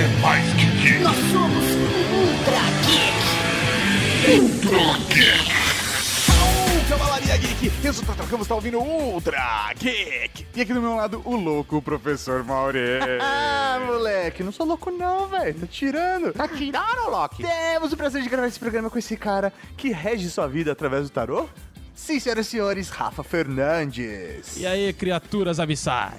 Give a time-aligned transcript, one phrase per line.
[0.00, 0.98] é mais que geek.
[1.00, 1.64] Nós somos
[2.10, 4.40] Ultra Geek.
[4.40, 5.52] Ultra Geek.
[6.30, 7.70] Aô, Cavalaria Geek!
[7.84, 10.46] Eu sou o Tata Campos, tá ouvindo Ultra Geek!
[10.56, 12.78] E aqui do meu lado, o louco professor Mauri.
[13.20, 15.54] Ah, moleque, não sou louco não, velho.
[15.60, 16.32] Tá tirando.
[16.32, 17.42] Tá tirando, Loki?
[17.42, 21.04] Temos o prazer de gravar esse programa com esse cara que rege sua vida através
[21.04, 21.48] do tarô?
[21.94, 24.56] Sim, senhoras e senhores, Rafa Fernandes.
[24.56, 26.14] E aí, criaturas abissais?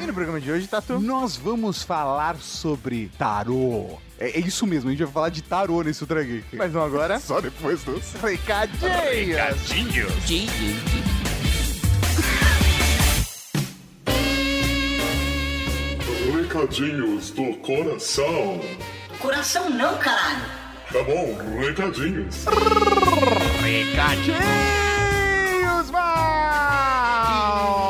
[0.00, 0.98] E no programa de hoje, Tatu?
[0.98, 3.98] Nós vamos falar sobre tarô.
[4.18, 6.56] É, é isso mesmo, a gente vai falar de tarô nesse Ultra Geek.
[6.56, 7.18] Mas não agora.
[7.20, 8.12] Só depois dos...
[8.14, 8.96] Recadinhos.
[9.70, 10.12] Recadinhos.
[16.56, 18.60] Recadinhos do coração.
[19.20, 20.44] Coração não, caralho.
[20.92, 22.44] Tá bom, recadinhos.
[23.60, 24.40] Recadinhos,
[25.90, 27.85] mal!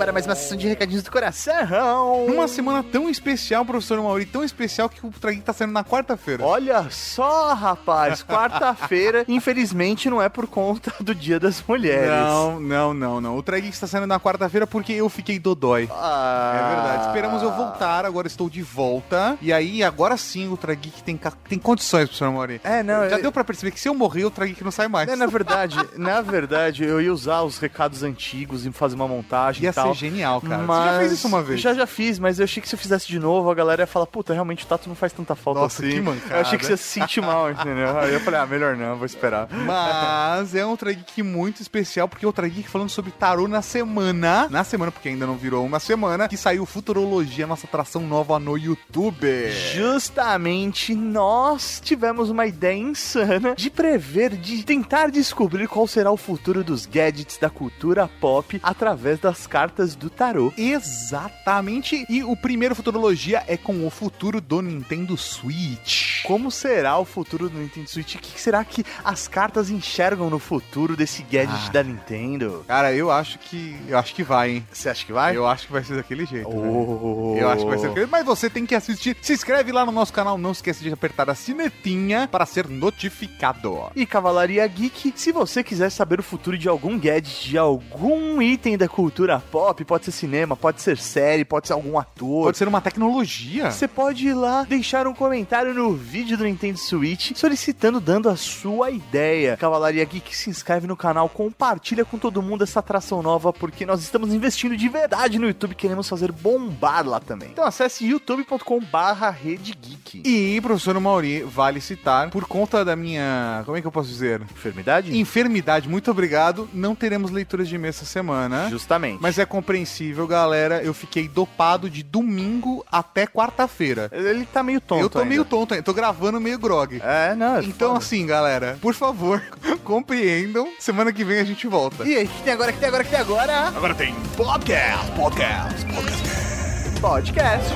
[0.00, 2.26] Para mais uma sessão de recadinhos do coração.
[2.26, 6.42] Numa semana tão especial, professor Mauri, tão especial que o Geek tá saindo na quarta-feira.
[6.42, 12.08] Olha só, rapaz, quarta-feira, infelizmente não é por conta do Dia das Mulheres.
[12.08, 13.36] Não, não, não, não.
[13.36, 15.86] O Geek está saindo na quarta-feira porque eu fiquei dodói.
[15.92, 17.06] Ah, É verdade.
[17.08, 19.36] Esperamos eu voltar, agora estou de volta.
[19.42, 22.58] E aí, agora sim, o Geek tem, tem condições, professor Mauri.
[22.64, 24.88] É, não, Já eu- deu pra perceber que se eu morrer, o Geek não sai
[24.88, 25.10] mais.
[25.10, 29.62] É, na verdade, na verdade, eu ia usar os recados antigos e fazer uma montagem
[29.64, 29.89] Ia e tal.
[29.94, 30.62] Ser genial, cara.
[30.62, 30.84] Mas...
[30.84, 31.60] Você já fez isso uma vez?
[31.60, 33.86] Já, já fiz, mas eu achei que se eu fizesse de novo, a galera ia
[33.86, 35.92] falar, puta, realmente o Tato não faz tanta falta Nossa, assim.
[35.92, 36.34] que mancada.
[36.36, 37.98] Eu achei que você ia se sentir mal, entendeu?
[37.98, 39.48] Aí eu falei, ah, melhor não, vou esperar.
[39.50, 42.32] Mas é um Ultra Geek muito especial, porque é o
[42.68, 44.48] falando sobre tarô na semana.
[44.50, 48.56] Na semana, porque ainda não virou uma semana, que saiu Futurologia, nossa atração nova no
[48.56, 49.50] YouTube.
[49.74, 56.62] Justamente nós tivemos uma ideia insana de prever, de tentar descobrir qual será o futuro
[56.62, 60.52] dos gadgets da cultura pop através das cartas do tarô.
[60.56, 62.04] Exatamente.
[62.08, 66.22] E o primeiro Futurologia é com o futuro do Nintendo Switch.
[66.24, 68.14] Como será o futuro do Nintendo Switch?
[68.14, 71.72] O que será que as cartas enxergam no futuro desse gadget Ah.
[71.72, 72.64] da Nintendo?
[72.66, 73.76] Cara, eu acho que.
[73.88, 74.66] Eu acho que vai, hein?
[74.72, 75.36] Você acha que vai?
[75.36, 76.48] Eu acho que vai ser daquele jeito.
[76.48, 77.36] Oh.
[77.38, 79.16] Eu acho que vai ser daquele Mas você tem que assistir.
[79.20, 80.38] Se inscreve lá no nosso canal.
[80.38, 83.90] Não esquece de apertar a sinetinha para ser notificado.
[83.94, 88.76] E Cavalaria Geek, se você quiser saber o futuro de algum gadget, de algum item
[88.78, 92.44] da cultura pop, pode ser cinema, pode ser série, pode ser algum ator.
[92.44, 93.70] Pode ser uma tecnologia.
[93.70, 98.36] Você pode ir lá deixar um comentário no vídeo do Nintendo Switch solicitando, dando a
[98.36, 99.56] sua ideia.
[99.56, 104.02] Cavalaria Geek se inscreve no canal, compartilha com todo mundo essa atração nova, porque nós
[104.02, 107.50] estamos investindo de verdade no YouTube, queremos fazer bombar lá também.
[107.50, 110.22] Então acesse youtube.com barra redegeek.
[110.24, 113.62] E, professor Mauri, vale citar, por conta da minha.
[113.64, 114.40] Como é que eu posso dizer?
[114.42, 115.16] Enfermidade?
[115.16, 116.68] Enfermidade, muito obrigado.
[116.72, 118.68] Não teremos leituras de mês essa semana.
[118.68, 119.18] Justamente.
[119.20, 120.82] Mas é compreensível, galera.
[120.82, 124.08] Eu fiquei dopado de domingo até quarta-feira.
[124.12, 125.28] ele tá meio tonto Eu tô ainda.
[125.28, 125.84] meio tonto, ainda.
[125.84, 127.00] tô gravando meio grog.
[127.02, 127.98] É, não, é Então, foda.
[127.98, 129.42] assim, galera, por favor,
[129.84, 130.68] compreendam.
[130.78, 132.04] Semana que vem a gente volta.
[132.08, 133.68] E aí, o que tem agora, o que tem agora, o que tem agora?
[133.68, 137.00] agora tem podcast, podcast, podcast.
[137.00, 137.74] Podcast.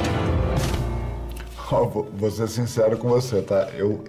[1.70, 3.68] Ó, vou, vou ser sincero com você, tá?
[3.76, 4.04] Eu,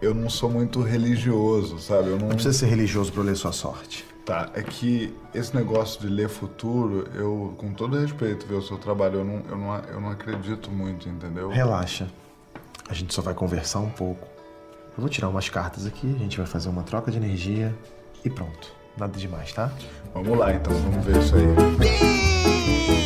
[0.00, 2.08] eu não sou muito religioso, sabe?
[2.10, 4.04] Eu não, Não precisa ser religioso pra ler sua sorte.
[4.24, 8.78] Tá, é que esse negócio de ler futuro, eu, com todo respeito, ver o seu
[8.78, 11.48] trabalho, eu não, eu não, eu não acredito muito, entendeu?
[11.48, 12.08] Relaxa.
[12.88, 14.28] A gente só vai conversar um pouco.
[14.96, 17.74] Eu vou tirar umas cartas aqui, a gente vai fazer uma troca de energia
[18.24, 18.72] e pronto.
[18.96, 19.72] Nada demais, tá?
[20.14, 23.01] Vamos lá, então, vamos ver isso aí.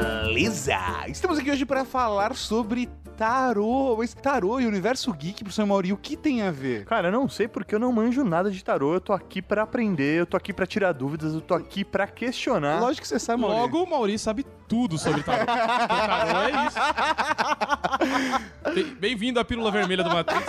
[0.00, 0.78] Beleza!
[1.08, 3.96] Estamos aqui hoje para falar sobre tarô.
[3.96, 6.84] Mas tarô e universo geek, professor Mauri, o que tem a ver?
[6.84, 8.94] Cara, eu não sei porque eu não manjo nada de tarô.
[8.94, 12.06] Eu tô aqui pra aprender, eu tô aqui pra tirar dúvidas, eu tô aqui pra
[12.06, 12.80] questionar.
[12.80, 13.56] Lógico que você sabe, Mauri.
[13.56, 15.46] Logo, o Maurício sabe tudo sobre tarô.
[15.46, 16.76] Tarô é isso.
[18.98, 20.44] Bem-vindo à Pílula Vermelha do Matrix.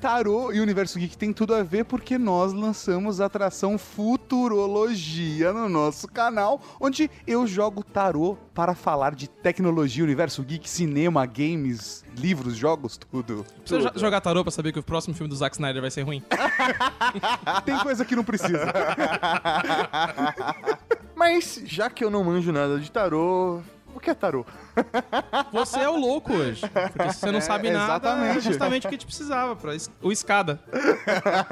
[0.00, 5.68] Tarô e universo geek tem tudo a ver porque nós lançamos a atração Futurologia no
[5.68, 12.56] nosso canal, onde eu jogo tarô para falar de tecnologia, universo geek, cinema, games, livros,
[12.56, 13.44] jogos, tudo.
[13.64, 16.02] Precisa jo- jogar tarô pra saber que o próximo filme do Zack Snyder vai ser
[16.02, 16.22] ruim?
[17.64, 18.66] Tem coisa que não precisa.
[21.16, 23.62] Mas, já que eu não manjo nada de tarô,
[23.94, 24.44] o que é tarô?
[25.52, 26.62] Você é o louco hoje.
[26.92, 28.36] Porque se você não sabe É, nada, exatamente.
[28.36, 29.56] é justamente o que a gente precisava.
[29.56, 30.60] Pra es- o escada.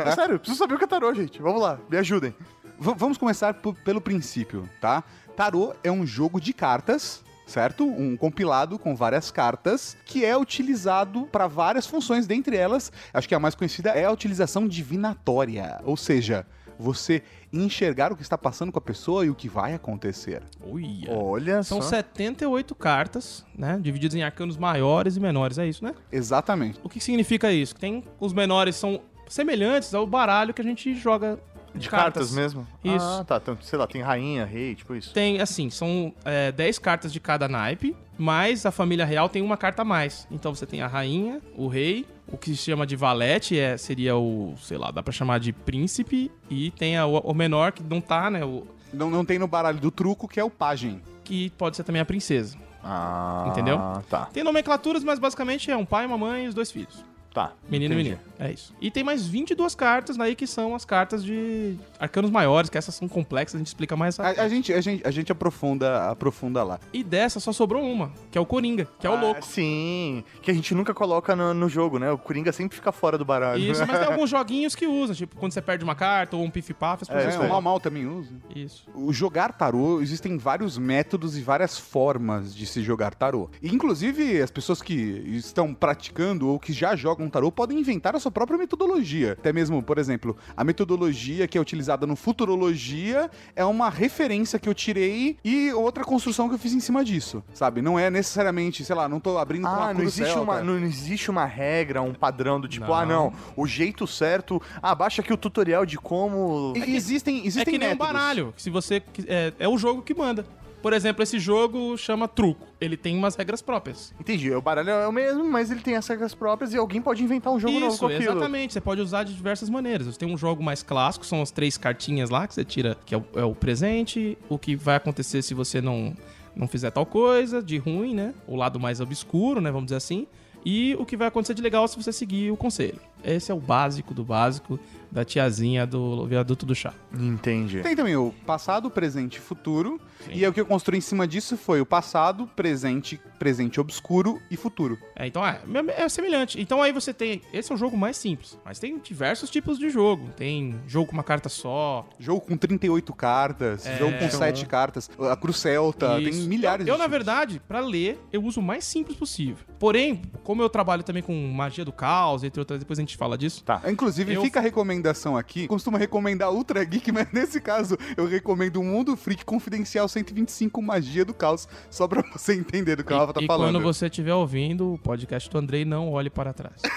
[0.05, 1.41] É sério, eu preciso saber o que é tarô, gente.
[1.41, 2.35] Vamos lá, me ajudem.
[2.79, 5.03] V- vamos começar pelo princípio, tá?
[5.35, 7.85] Tarô é um jogo de cartas certo?
[7.85, 13.35] Um compilado com várias cartas que é utilizado para várias funções, dentre elas, acho que
[13.35, 16.47] a mais conhecida é a utilização divinatória, ou seja,
[16.79, 17.23] você
[17.53, 20.43] enxergar o que está passando com a pessoa e o que vai acontecer.
[20.67, 21.11] Uia.
[21.11, 21.89] Olha São só.
[21.89, 23.79] 78 cartas, né?
[23.81, 25.95] Divididas em arcanos maiores e menores, é isso, né?
[26.11, 26.81] Exatamente.
[26.83, 27.75] O que significa isso?
[27.75, 31.39] Tem os menores são semelhantes ao baralho que a gente joga
[31.75, 32.67] De cartas, mesmo?
[32.85, 33.05] Isso.
[33.21, 33.37] Ah, tá.
[33.43, 35.13] Então, sei lá, tem rainha, rei, tipo isso.
[35.13, 39.57] Tem, assim, são é, 10 cartas de cada naipe, mas a família real tem uma
[39.57, 40.27] carta a mais.
[40.31, 44.17] Então você tem a rainha, o rei, o que se chama de valete é, seria
[44.17, 47.83] o, sei lá, dá pra chamar de príncipe, e tem a- o, o menor que
[47.83, 48.45] não tá, né?
[48.45, 51.01] O, Não, não tem no baralho do truco, que é o pajem.
[51.25, 52.57] que pode ser também a princesa.
[52.83, 53.79] Ah, Entendeu?
[54.11, 57.03] Tá, Tem nomenclaturas, mas basicamente é um pai, uma mãe e os dois filhos.
[57.35, 57.53] Tá.
[57.69, 58.11] Menino entendi.
[58.11, 58.35] e menina.
[58.39, 58.73] É isso.
[58.81, 62.95] E tem mais 22 cartas aí que são as cartas de arcanos maiores, que essas
[62.95, 66.09] são complexas, a gente explica mais essa A, a gente, a, gente, a gente aprofunda,
[66.11, 66.79] aprofunda lá.
[66.93, 69.45] E dessa só sobrou uma, que é o Coringa, que é o Ah, louco.
[69.45, 72.11] Sim, que a gente nunca coloca no, no jogo, né?
[72.11, 73.61] O Coringa sempre fica fora do baralho.
[73.63, 76.51] Isso, mas tem alguns joguinhos que usam, tipo, quando você perde uma carta ou um
[76.51, 77.49] pif-paf, as É, pessoas É, o.
[77.49, 78.33] Mal Mal também usa.
[78.55, 78.87] Isso.
[78.95, 83.49] O jogar tarô, existem vários métodos e várias formas de se jogar tarô.
[83.63, 88.21] E, inclusive, as pessoas que estão praticando ou que já jogam tarô podem inventar a
[88.21, 89.33] sua própria metodologia.
[89.33, 94.69] Até mesmo, por exemplo, a metodologia que é utilizada no Futurologia é uma referência que
[94.69, 97.83] eu tirei e outra construção que eu fiz em cima disso, sabe?
[97.83, 100.43] Não é necessariamente, sei lá, não tô abrindo com uma Ah, não cruz existe, celta.
[100.43, 102.95] uma, não existe uma regra, um padrão do tipo, Não.
[102.95, 104.61] ah, não, o jeito certo.
[104.83, 106.73] Ah, baixa aqui o tutorial de como.
[106.77, 108.13] E- existem, É existem que nem um métodos.
[108.13, 108.55] baralho.
[108.57, 109.03] Se você.
[109.27, 110.45] É, é o jogo que manda.
[110.85, 112.67] Por exemplo, esse jogo chama truco.
[112.79, 114.13] Ele tem umas regras próprias.
[114.21, 117.25] Entendi, o baralho é o mesmo, mas ele tem as regras próprias e alguém pode
[117.25, 118.33] inventar um jogo novo com Isso, aquilo.
[118.33, 118.75] exatamente.
[118.75, 120.07] Você pode usar de diversas maneiras.
[120.07, 123.15] Você tem um jogo mais clássico, são as três cartinhas lá que você tira, que
[123.15, 126.15] é o, é o presente, o que vai acontecer se você não,
[126.55, 128.35] não fizer tal coisa, de ruim, né?
[128.47, 129.71] O lado mais obscuro, né?
[129.71, 130.27] Vamos dizer assim.
[130.67, 133.01] E o que vai acontecer de legal se você seguir o conselho.
[133.25, 134.79] Esse é o básico do básico
[135.11, 136.93] da tiazinha do viaduto do chá.
[137.17, 137.81] Entendi.
[137.83, 140.01] Tem também o passado, presente e futuro.
[140.29, 144.41] E aí o que eu construí em cima disso foi o passado, presente, presente obscuro
[144.51, 144.99] e futuro.
[145.15, 145.61] É, então é,
[145.97, 146.61] é semelhante.
[146.61, 147.43] Então aí você tem.
[147.53, 148.59] Esse é o jogo mais simples.
[148.65, 150.31] Mas tem diversos tipos de jogo.
[150.37, 152.05] Tem jogo com uma carta só.
[152.19, 153.97] Jogo com 38 cartas, É.
[153.99, 156.49] jogo com 7 cartas, a Cruz Celta, tem Isso.
[156.49, 157.17] milhares eu, eu, de na tipos.
[157.25, 159.59] verdade, pra ler, eu uso o mais simples possível.
[159.79, 163.37] Porém, como eu trabalho também com magia do caos, entre outras, depois a gente fala
[163.39, 163.63] disso.
[163.65, 163.81] Tá.
[163.87, 165.67] Inclusive, Eu- fica a recomendação aqui.
[165.69, 171.25] Costumo recomendar Ultra Geek, mas nesse caso eu recomendo o Mundo Freak Confidencial 125 Magia
[171.25, 173.73] do Caos, só pra você entender do que o Rafa tá e falando.
[173.75, 176.83] quando você estiver ouvindo o podcast do Andrei, não olhe para trás.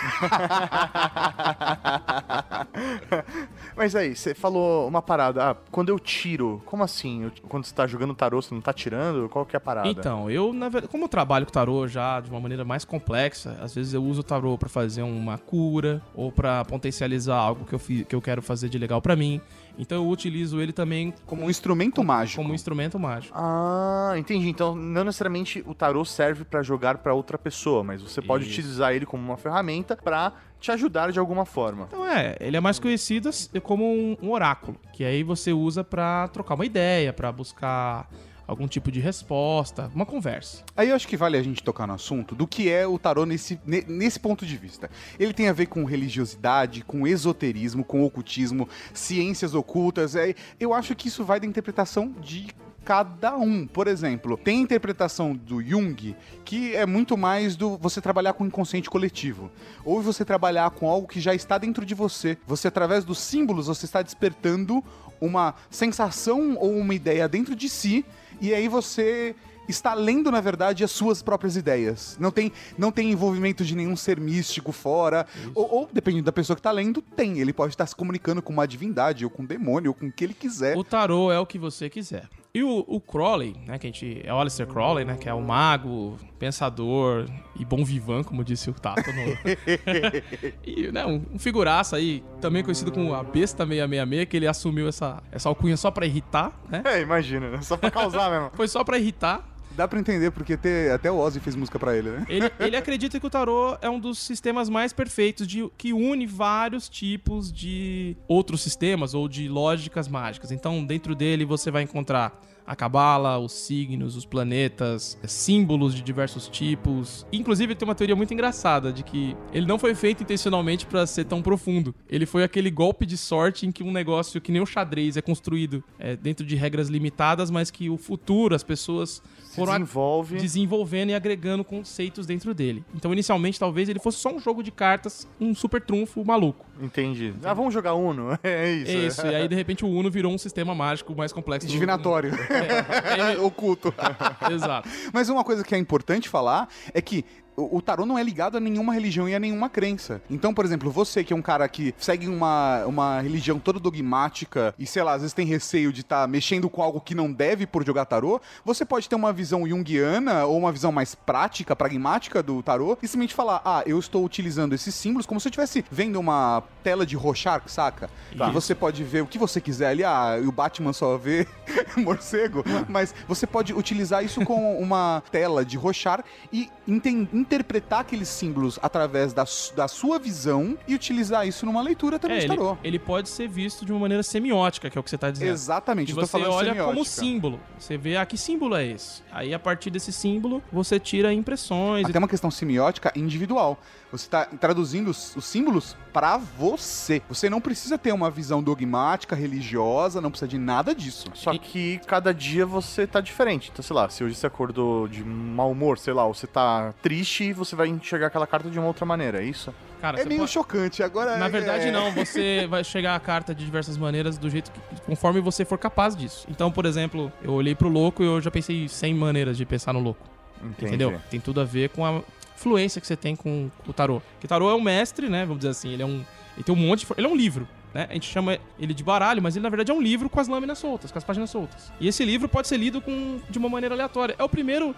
[3.75, 5.51] Mas aí, você falou uma parada.
[5.51, 7.23] Ah, quando eu tiro, como assim?
[7.23, 9.29] Eu- quando você tá jogando tarô, você não tá tirando?
[9.29, 9.87] Qual que é a parada?
[9.89, 13.57] Então, eu, na verdade, como eu trabalho com tarô já de uma maneira mais complexa,
[13.61, 17.73] às vezes eu uso o tarô pra fazer uma cura ou pra potencializar algo que
[17.73, 19.41] eu, fi- que eu quero fazer de legal pra mim.
[19.79, 22.41] Então eu utilizo ele também Como um instrumento mágico.
[22.41, 23.33] como instrumento mágico.
[23.37, 24.49] Ah, entendi.
[24.49, 28.53] Então, não necessariamente o tarô serve pra jogar pra outra pessoa, mas você pode Isso.
[28.53, 31.85] utilizar ele como uma ferramenta pra te ajudar de alguma forma.
[31.87, 33.29] Então é, ele é mais conhecido
[33.61, 38.09] como um, um oráculo, que aí você usa pra trocar uma ideia, pra buscar
[38.47, 40.63] algum tipo de resposta, uma conversa.
[40.75, 43.25] Aí eu acho que vale a gente tocar no assunto do que é o tarô
[43.25, 44.89] nesse, ne- nesse ponto de vista.
[45.19, 50.15] Ele tem a ver com religiosidade, com esoterismo, com ocultismo, ciências ocultas.
[50.15, 52.47] É, eu acho que isso vai da interpretação de
[52.85, 53.67] cada um.
[53.67, 58.45] Por exemplo, tem a interpretação do Jung que é muito mais do você trabalhar com
[58.45, 59.51] o inconsciente coletivo.
[59.83, 62.37] Ou você trabalhar com algo que já está dentro de você.
[62.47, 64.81] Você, através dos símbolos, você está despertando
[65.19, 68.05] uma sensação ou uma ideia dentro de si.
[68.39, 69.35] E aí você
[69.67, 72.17] está lendo, na verdade, as suas próprias ideias.
[72.19, 75.25] Não tem, não tem envolvimento de nenhum ser místico fora.
[75.53, 77.39] Ou, ou, dependendo da pessoa que está lendo, tem.
[77.39, 80.11] Ele pode estar se comunicando com uma divindade, ou com um demônio, ou com o
[80.11, 80.77] que ele quiser.
[80.77, 82.29] O tarô é o que você quiser.
[82.53, 84.21] E o, o Crowley, né, que a gente...
[84.23, 88.67] É o Aleister Crowley, né, que é o mago, pensador e bom vivan, como disse
[88.67, 89.21] o Tato no...
[90.65, 94.87] e, né, um, um figuraço aí, também conhecido como a Besta 666, que ele assumiu
[94.87, 96.81] essa, essa alcunha só pra irritar, né?
[96.83, 97.61] É, imagina, né?
[97.61, 98.49] Só pra causar mesmo.
[98.57, 99.56] Foi só pra irritar.
[99.77, 102.25] Dá pra entender, porque até, até o Ozzy fez música pra ele, né?
[102.27, 106.25] Ele, ele acredita que o tarô é um dos sistemas mais perfeitos de, que une
[106.25, 110.51] vários tipos de outros sistemas ou de lógicas mágicas.
[110.51, 116.49] Então, dentro dele você vai encontrar a cabala, os signos, os planetas, símbolos de diversos
[116.49, 117.25] tipos.
[117.31, 121.23] Inclusive, tem uma teoria muito engraçada de que ele não foi feito intencionalmente pra ser
[121.23, 121.95] tão profundo.
[122.09, 125.21] Ele foi aquele golpe de sorte em que um negócio que nem o xadrez é
[125.21, 129.23] construído é, dentro de regras limitadas, mas que o futuro, as pessoas
[129.55, 130.37] foram Desenvolve.
[130.37, 132.83] desenvolvendo e agregando conceitos dentro dele.
[132.93, 136.66] Então, inicialmente, talvez ele fosse só um jogo de cartas, um super trunfo maluco.
[136.81, 137.33] Entendi.
[137.43, 138.37] Ah, vamos jogar Uno?
[138.43, 138.91] É isso.
[138.91, 139.27] É isso.
[139.27, 141.67] e aí, de repente, o Uno virou um sistema mágico mais complexo.
[141.67, 142.31] do- Divinatório.
[142.49, 143.93] É, é, Oculto.
[144.51, 144.87] Exato.
[145.13, 147.25] Mas uma coisa que é importante falar é que
[147.57, 150.21] o o tarô não é ligado a nenhuma religião e a nenhuma crença.
[150.29, 154.73] Então, por exemplo, você que é um cara que segue uma, uma religião toda dogmática
[154.79, 157.65] e, sei lá, às vezes tem receio de estar mexendo com algo que não deve
[157.67, 162.41] por jogar tarô, você pode ter uma visão junguiana ou uma visão mais prática, pragmática
[162.43, 165.83] do tarô e simplesmente falar, ah, eu estou utilizando esses símbolos como se eu estivesse
[165.91, 168.09] vendo uma tela de Rorschach, saca?
[168.47, 171.47] Que você pode ver o que você quiser ali, ah, e o Batman só vê
[171.97, 178.27] morcego, mas você pode utilizar isso com uma tela de Rorschach e enten- interpretar aqueles
[178.27, 182.45] símbolos através da, su- da sua visão e utilizar isso numa leitura também É, de
[182.47, 182.77] ele, tarô.
[182.83, 185.51] ele pode ser visto de uma maneira semiótica, que é o que você tá dizendo.
[185.51, 186.83] Exatamente, Que eu tô você olha semiótica.
[186.85, 187.59] como símbolo.
[187.79, 189.21] Você vê, ah, que símbolo é esse?
[189.31, 192.05] Aí, a partir desse símbolo, você tira impressões.
[192.05, 193.79] e Até uma questão semiótica individual.
[194.11, 197.21] Você está traduzindo os, os símbolos para você.
[197.29, 201.27] Você não precisa ter uma visão dogmática, religiosa, não precisa de nada disso.
[201.33, 203.69] Só que cada dia você tá diferente.
[203.71, 206.93] Então, sei lá, se hoje você acordou de mau humor, sei lá, ou você tá
[207.01, 209.73] triste, você vai enxergar aquela carta de uma outra maneira, é isso?
[210.01, 211.01] Cara, É meio pode- chocante.
[211.01, 212.11] Agora Na é- verdade, é- não.
[212.13, 214.79] Você vai chegar a carta de diversas maneiras do jeito que.
[215.01, 216.45] conforme você for capaz disso.
[216.49, 219.93] Então, por exemplo, eu olhei pro louco e eu já pensei 100 maneiras de pensar
[219.93, 220.25] no louco.
[220.63, 220.85] Entendi.
[220.95, 221.19] Entendeu?
[221.29, 222.21] Tem tudo a ver com a
[222.55, 224.21] fluência que você tem com o tarô.
[224.39, 225.41] Que tarô é um mestre, né?
[225.41, 225.91] Vamos dizer assim.
[225.93, 226.23] Ele é um.
[226.55, 227.13] Ele tem um monte de.
[227.17, 227.67] Ele é um livro.
[227.93, 228.05] Né?
[228.09, 230.47] A gente chama ele de baralho, mas ele na verdade é um livro com as
[230.47, 231.91] lâminas soltas, com as páginas soltas.
[231.99, 234.35] E esse livro pode ser lido com, de uma maneira aleatória.
[234.37, 234.93] É o primeiro,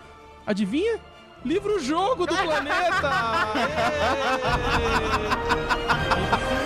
[0.46, 1.00] adivinha?
[1.46, 3.10] Livro-jogo do planeta!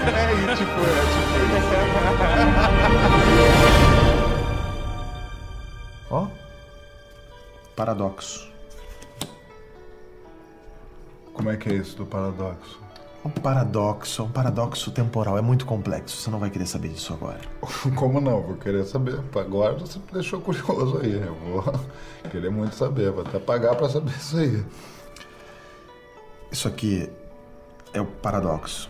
[0.06, 1.34] É, tipo, é, tipo
[6.10, 6.28] Ó.
[7.76, 8.52] Paradoxo.
[11.34, 12.83] Como é que é isso do paradoxo?
[13.26, 15.38] Um paradoxo, um paradoxo temporal.
[15.38, 16.18] É muito complexo.
[16.18, 17.40] Você não vai querer saber disso agora.
[17.96, 18.42] Como não?
[18.42, 19.18] Vou querer saber.
[19.34, 21.22] Agora você me deixou curioso aí.
[21.22, 21.64] Eu vou
[22.30, 23.12] querer muito saber.
[23.12, 24.66] Vou até pagar pra saber isso aí.
[26.52, 27.10] Isso aqui
[27.94, 28.90] é o paradoxo.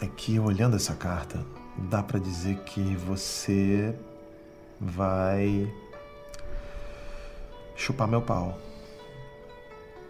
[0.00, 1.44] É que olhando essa carta,
[1.76, 3.94] dá pra dizer que você
[4.80, 5.70] vai
[7.76, 8.56] chupar meu pau.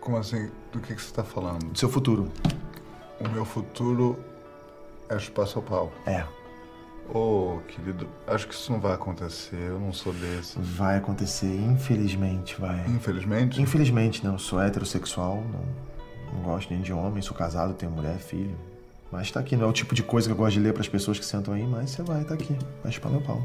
[0.00, 0.50] Como assim?
[0.72, 1.64] Do que, que você tá falando?
[1.66, 2.30] Do seu futuro.
[3.20, 4.18] O meu futuro
[5.08, 5.92] é chupar seu pau.
[6.06, 6.24] É,
[7.12, 9.56] Ô, querido, acho que isso não vai acontecer.
[9.56, 10.58] Eu não sou desse.
[10.58, 12.84] vai acontecer, infelizmente, vai.
[12.86, 13.62] Infelizmente.
[13.62, 14.38] Infelizmente, não.
[14.38, 18.54] Sou heterossexual, não, não gosto nem de homem, sou casado, tenho mulher, filho.
[19.10, 20.86] Mas tá aqui, não é o tipo de coisa que eu gosto de ler pras
[20.86, 22.54] pessoas que sentam aí, mas você vai, tá aqui.
[22.82, 23.42] Vai chupar meu pau.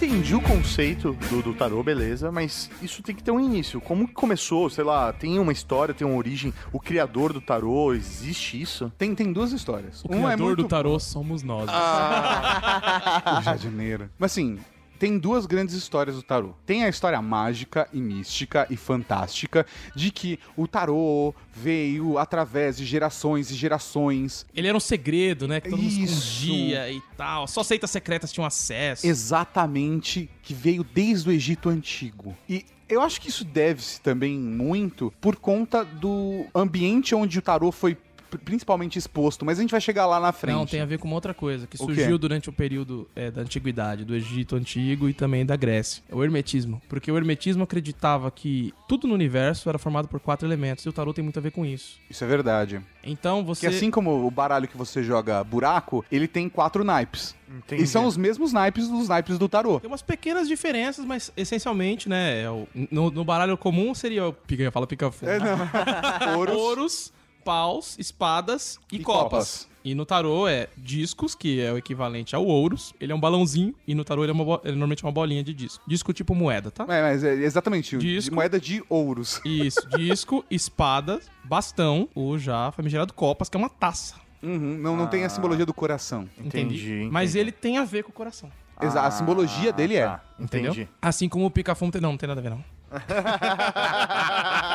[0.00, 3.80] Entendi o conceito do, do tarô, beleza, mas isso tem que ter um início.
[3.80, 4.70] Como que começou?
[4.70, 6.54] Sei lá, tem uma história, tem uma origem.
[6.72, 8.92] O criador do tarô, existe isso?
[8.96, 10.04] Tem, tem duas histórias.
[10.04, 11.68] O Uma criador é muito do tarô somos nós.
[13.40, 14.08] o jardineiro.
[14.16, 14.60] Mas assim,
[14.98, 16.54] tem duas grandes histórias do tarô.
[16.66, 19.64] Tem a história mágica e mística e fantástica
[19.94, 24.46] de que o tarô veio através de gerações e gerações.
[24.54, 25.60] Ele era um segredo, né?
[25.60, 27.46] Que todo mundo escondia e tal.
[27.46, 29.06] Só seitas secretas tinham acesso.
[29.06, 32.36] Exatamente, que veio desde o Egito Antigo.
[32.48, 37.70] E eu acho que isso deve-se também muito por conta do ambiente onde o tarô
[37.70, 37.96] foi
[38.44, 40.54] principalmente exposto, mas a gente vai chegar lá na frente.
[40.56, 43.42] Não, tem a ver com uma outra coisa, que surgiu durante o período é, da
[43.42, 46.02] antiguidade, do Egito Antigo e também da Grécia.
[46.08, 46.80] É o hermetismo.
[46.88, 50.92] Porque o hermetismo acreditava que tudo no universo era formado por quatro elementos, e o
[50.92, 51.98] tarô tem muito a ver com isso.
[52.10, 52.80] Isso é verdade.
[53.04, 53.66] Então Porque você.
[53.68, 57.34] assim como o baralho que você joga buraco, ele tem quatro naipes.
[57.50, 57.82] Entendi.
[57.82, 59.80] E são os mesmos naipes dos naipes do tarô.
[59.80, 62.42] Tem umas pequenas diferenças, mas essencialmente, né?
[62.42, 64.32] é o- no, no baralho comum seria o.
[64.34, 65.30] Pica, eu falo pica-fogo.
[65.32, 66.36] É, não.
[66.36, 66.56] Ouros.
[66.56, 67.12] Ouros,
[67.52, 69.22] paus, espadas e, E copas.
[69.30, 69.68] copas.
[69.82, 72.92] E no tarô é discos, que é o equivalente ao ouros.
[73.00, 73.74] Ele é um balãozinho.
[73.86, 75.82] E no tarô ele é, bo- ele é normalmente uma bolinha de disco.
[75.88, 76.84] Disco tipo moeda, tá?
[76.88, 78.28] É, mas é exatamente, o- Disco.
[78.30, 79.40] de moeda de ouros.
[79.46, 84.16] Isso, disco, espada, bastão, ou já famigerado copas, que é uma taça.
[84.42, 86.28] Uhum, não, não tem a simbologia do coração.
[86.38, 87.38] Entendi, Mas entendi.
[87.38, 88.50] ele tem a ver com o coração.
[88.82, 90.04] Exa- a simbologia dele é.
[90.06, 90.20] tá.
[90.38, 90.72] Entendeu?
[90.72, 90.88] Entendi.
[91.00, 92.00] Assim como o pica-fumo tem...
[92.00, 92.62] Não, não tem nada a ver, não.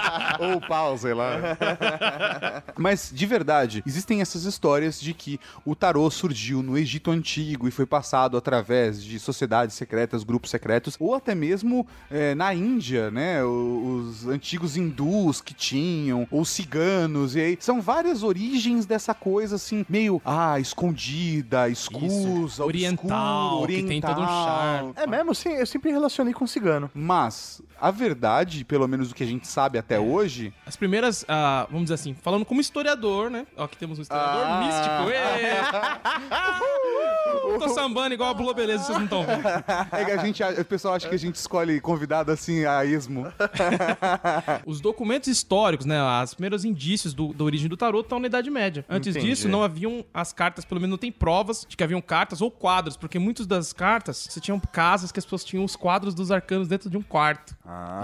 [0.44, 1.58] Ou pause lá.
[2.78, 7.72] Mas, de verdade, existem essas histórias de que o tarô surgiu no Egito Antigo e
[7.72, 13.44] foi passado através de sociedades secretas, grupos secretos, ou até mesmo é, na Índia, né?
[13.44, 19.86] Os antigos hindus que tinham, ou ciganos, e aí são várias origens dessa coisa assim,
[19.88, 24.46] meio, ah, escondida, escusa, Oriental, obscuro, que tem todo um oriental.
[24.46, 24.94] charme.
[24.96, 26.90] É mesmo, sim, eu sempre relacionei com cigano.
[26.94, 30.33] Mas a verdade, pelo menos o que a gente sabe até hoje,
[30.66, 33.46] As primeiras, ah, vamos dizer assim, falando como historiador, né?
[33.58, 34.60] Ó, aqui temos um historiador Ah.
[34.60, 35.10] místico.
[35.10, 35.14] Ê!
[37.60, 39.48] Tô sambando igual a Blue Beleza, vocês não estão vendo.
[39.92, 43.32] é que a gente, o pessoal acha que a gente escolhe convidado assim a esmo.
[44.66, 45.98] Os documentos históricos, né?
[46.24, 48.86] Os primeiros indícios do, da origem do tarô estão na Idade Média.
[48.90, 49.30] Antes Entendi.
[49.30, 52.50] disso, não haviam as cartas, pelo menos não tem provas de que haviam cartas ou
[52.52, 56.32] quadros, porque muitas das cartas, você tinha casas que as pessoas tinham os quadros dos
[56.32, 57.56] arcanos dentro de um quarto.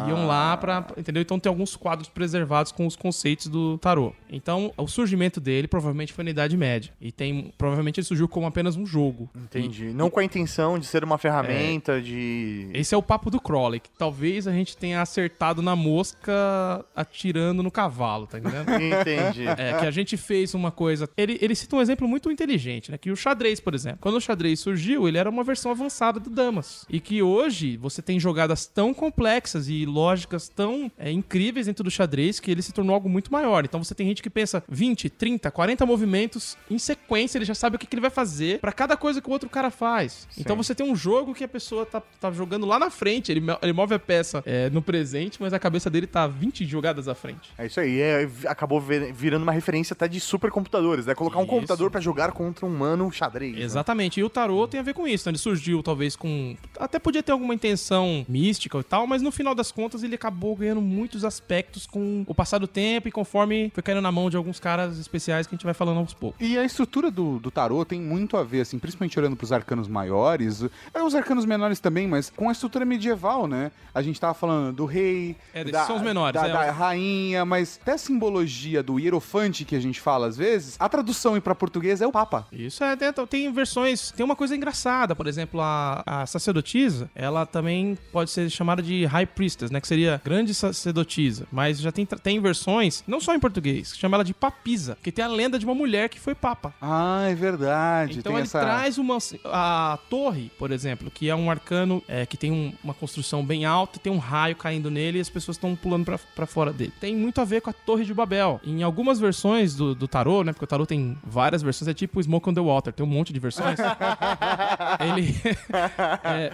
[0.07, 0.85] Iam lá pra.
[0.97, 1.21] Entendeu?
[1.21, 4.13] Então tem alguns quadros preservados com os conceitos do tarô.
[4.29, 6.93] Então, o surgimento dele provavelmente foi na Idade Média.
[6.99, 7.53] E tem.
[7.57, 9.29] Provavelmente ele surgiu como apenas um jogo.
[9.35, 9.85] Entendi.
[9.93, 12.69] Não com a intenção de ser uma ferramenta de.
[12.73, 17.63] Esse é o papo do Crowley, que talvez a gente tenha acertado na mosca atirando
[17.63, 18.69] no cavalo, tá entendendo?
[18.79, 19.47] Entendi.
[19.47, 21.09] É, que a gente fez uma coisa.
[21.17, 22.97] Ele, ele cita um exemplo muito inteligente, né?
[22.97, 23.99] Que o xadrez, por exemplo.
[24.01, 26.85] Quando o xadrez surgiu, ele era uma versão avançada do Damas.
[26.89, 31.91] E que hoje você tem jogadas tão complexas e lógicas tão é, incríveis dentro do
[32.03, 33.65] xadrez que ele se tornou algo muito maior.
[33.65, 37.75] Então você tem gente que pensa 20, 30, 40 movimentos em sequência, ele já sabe
[37.75, 40.27] o que, que ele vai fazer pra cada coisa que o outro cara faz.
[40.37, 43.41] Então você tem um jogo que a pessoa tá, tá jogando lá na frente, ele,
[43.61, 47.15] ele move a peça é, no presente, mas a cabeça dele tá 20 jogadas à
[47.15, 47.51] frente.
[47.57, 51.13] É isso aí, é, acabou vir- virando uma referência até de supercomputadores, né?
[51.15, 51.49] Colocar um Isso.
[51.49, 53.55] computador pra jogar contra um humano xadrez.
[53.55, 53.61] né?
[53.61, 54.19] Exatamente.
[54.19, 55.27] E o tarô tem a ver com isso.
[55.27, 55.31] Né?
[55.31, 56.55] Ele surgiu, talvez, com.
[56.79, 60.55] Até podia ter alguma intenção mística e tal, mas no final das contas ele acabou
[60.55, 64.37] ganhando muitos aspectos com o passar do tempo e conforme foi caindo na mão de
[64.37, 66.39] alguns caras especiais que a gente vai falando aos poucos.
[66.39, 69.87] E a estrutura do, do tarô tem muito a ver, assim, principalmente olhando pros arcanos
[69.87, 73.71] maiores, é, os arcanos menores também, mas com a estrutura medieval, né?
[73.93, 76.51] A gente tava falando do rei, É, desses são os menores, da, é.
[76.51, 80.87] da rainha, mas até a simbologia do hierofante que a gente fala às vezes, a
[80.87, 82.47] tradução pra português é o papa.
[82.51, 84.11] Isso é, tem, tem versões.
[84.11, 89.05] Tem uma coisa engraçada, por exemplo, a, a sacerdotisa, ela também pode ser chamada de
[89.05, 89.79] High Priestess, né?
[89.79, 91.47] Que seria grande sacerdotisa.
[91.51, 95.11] Mas já tem, tem versões, não só em português, que chama ela de papisa, que
[95.11, 96.73] tem a lenda de uma mulher que foi papa.
[96.81, 98.19] Ah, é verdade.
[98.19, 98.59] Então ele essa...
[98.59, 99.17] traz uma.
[99.45, 103.65] A torre, por exemplo, que é um arcano é, que tem um- uma construção bem
[103.65, 106.93] alta, tem um raio caindo nele e as pessoas estão pulando pra, pra fora dele.
[106.99, 108.59] Tem muito a ver com a Torre de Babel.
[108.63, 110.51] Em algumas versões do, do tarô, né?
[110.53, 113.33] Porque o tarô tem várias versões, é tipo Smoke on the Water, tem um monte
[113.33, 113.77] de versões.
[114.99, 115.35] ele,
[116.23, 116.51] é,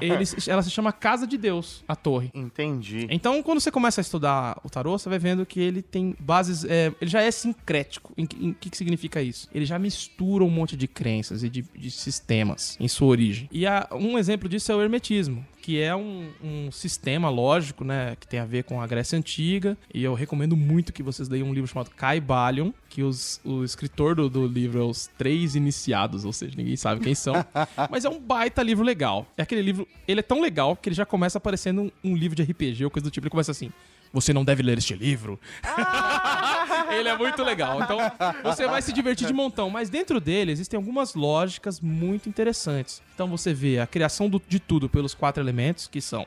[0.00, 0.24] ele.
[0.46, 2.30] Ela se chama Casa de Deus, a torre.
[2.34, 3.06] Entendi.
[3.10, 6.64] Então, quando você começa a estudar o tarô, você vai vendo que ele tem bases.
[6.64, 8.12] é, ele já é sincrético.
[8.16, 9.48] Em que- em que, que significa isso?
[9.54, 13.48] Ele já mistura um monte de crenças e de, de sistemas em sua origem.
[13.52, 15.44] E a- um exemplo disso é o hermetismo.
[15.68, 18.16] Que é um, um sistema lógico, né?
[18.18, 19.76] Que tem a ver com a Grécia Antiga.
[19.92, 22.70] E eu recomendo muito que vocês leiam um livro chamado Caibalion.
[22.88, 27.02] Que os- o escritor do, do livro é os Três Iniciados, ou seja, ninguém sabe
[27.04, 27.34] quem são.
[27.90, 29.26] Mas é um baita livro legal.
[29.36, 29.86] É aquele livro.
[30.08, 32.90] Ele é tão legal que ele já começa aparecendo um, um livro de RPG ou
[32.90, 33.26] coisa do tipo.
[33.26, 33.70] Ele começa assim.
[34.10, 35.38] Você não deve ler este livro.
[36.90, 37.80] ele é muito legal.
[37.82, 37.98] Então,
[38.42, 39.68] você vai se divertir de montão.
[39.70, 43.02] Mas dentro dele existem algumas lógicas muito interessantes.
[43.14, 46.26] Então, você vê a criação do- de tudo pelos quatro elementos, que são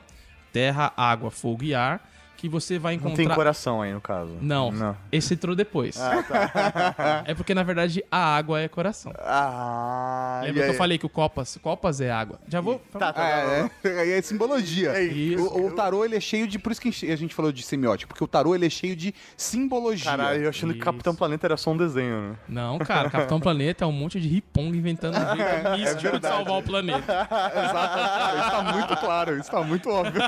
[0.52, 2.10] terra, água, fogo e ar.
[2.42, 3.36] Que você vai Não tem encontrar.
[3.36, 4.32] coração aí, no caso.
[4.40, 4.96] Não, Não.
[5.12, 5.96] esse entrou depois.
[7.24, 9.12] é porque, na verdade, a água é coração.
[9.20, 12.40] Ah, Lembra que eu falei que o Copas, Copas é água?
[12.48, 12.82] Já vou.
[12.98, 15.00] Tá, tá, É, é, aí é simbologia.
[15.00, 15.40] Isso.
[15.44, 16.58] O, o tarô, ele é cheio de...
[16.58, 19.14] Por isso que a gente falou de semiótico, porque o tarô, ele é cheio de
[19.36, 20.10] simbologia.
[20.10, 20.84] Caralho, eu achando que Isso.
[20.84, 22.36] Capitão Planeta era só um desenho, né?
[22.48, 26.58] Não, cara, Capitão Planeta é um monte de ripong inventando um jeito místico de salvar
[26.58, 27.28] o planeta.
[27.54, 28.38] Exato.
[28.40, 30.20] Isso tá muito claro, isso tá muito óbvio.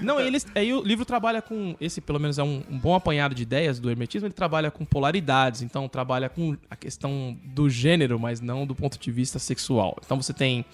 [0.00, 1.76] Não, eles, aí o livro trabalha com.
[1.80, 4.26] Esse, pelo menos, é um, um bom apanhado de ideias do Hermetismo.
[4.26, 8.98] Ele trabalha com polaridades, então trabalha com a questão do gênero, mas não do ponto
[8.98, 9.96] de vista sexual.
[10.04, 10.64] Então você tem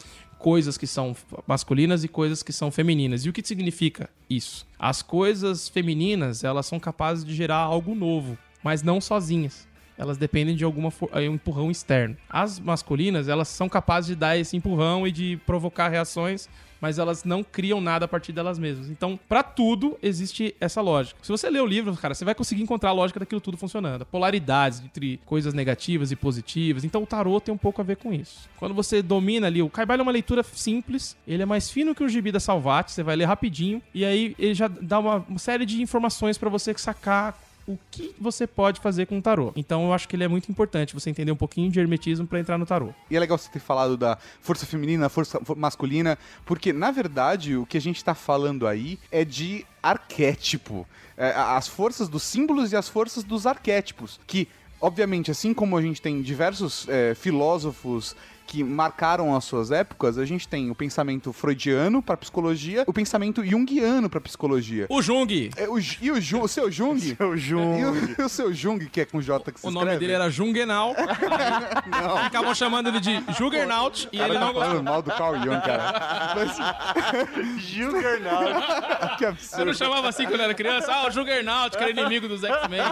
[0.42, 1.14] coisas que são
[1.46, 3.24] masculinas e coisas que são femininas.
[3.24, 4.66] E o que significa isso?
[4.76, 9.68] As coisas femininas, elas são capazes de gerar algo novo, mas não sozinhas.
[9.96, 12.16] elas dependem de alguma eh, um empurrão externo.
[12.28, 16.48] As masculinas, elas são capazes de dar esse empurrão e de provocar reações,
[16.82, 18.90] mas elas não criam nada a partir delas mesmas.
[18.90, 21.20] Então, pra tudo existe essa lógica.
[21.22, 24.04] Se você ler o livro, cara, você vai conseguir encontrar a lógica daquilo tudo funcionando.
[24.04, 26.82] Polaridades entre coisas negativas e positivas.
[26.82, 28.50] Então, o tarô tem um pouco a ver com isso.
[28.56, 32.02] Quando você domina ali, o Kaibai é uma leitura simples, ele é mais fino que
[32.02, 35.64] o gibi da Salvati, você vai ler rapidinho e aí ele já dá uma, série
[35.64, 39.52] de informações pra você sacar o que você pode fazer com o tarô.
[39.54, 42.40] Então eu acho que ele é muito importante você entender um pouquinho de hermetismo pra
[42.40, 42.90] entrar no tarô.
[43.10, 47.56] E é legal você ter falado da força feminina, força fo- masculina, porque na verdade
[47.56, 50.86] o que a gente tá falando aí é de arquétipo.
[51.16, 54.18] É, as forças dos símbolos e as forças dos arquétipos.
[54.26, 54.48] Que,
[54.80, 58.16] obviamente, assim como a gente tem diversos é, filósofos
[58.46, 63.44] que marcaram as suas épocas, a gente tem o pensamento freudiano para psicologia, o pensamento
[63.44, 64.86] junguiano para psicologia.
[64.88, 66.98] O Jung, É, o, e o, Ju- o seu Jung?
[67.16, 67.78] Seu Jung.
[67.80, 67.84] E
[68.22, 70.00] o, o seu Jung, que é com J que se o nome escreve?
[70.00, 70.94] dele era Jungenau.
[72.26, 74.82] Acabam chamando ele de Juggernaut e ele Cara, não tá gostou.
[74.82, 76.34] mal do Carl Jung, cara.
[76.36, 78.52] Mas, Juggernaut.
[79.18, 79.64] que Eu absurdo.
[79.66, 80.92] não chamava assim quando era criança.
[80.92, 82.82] Ah, o Juggernaut, que era inimigo dos X-Men.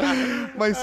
[0.56, 0.78] Mas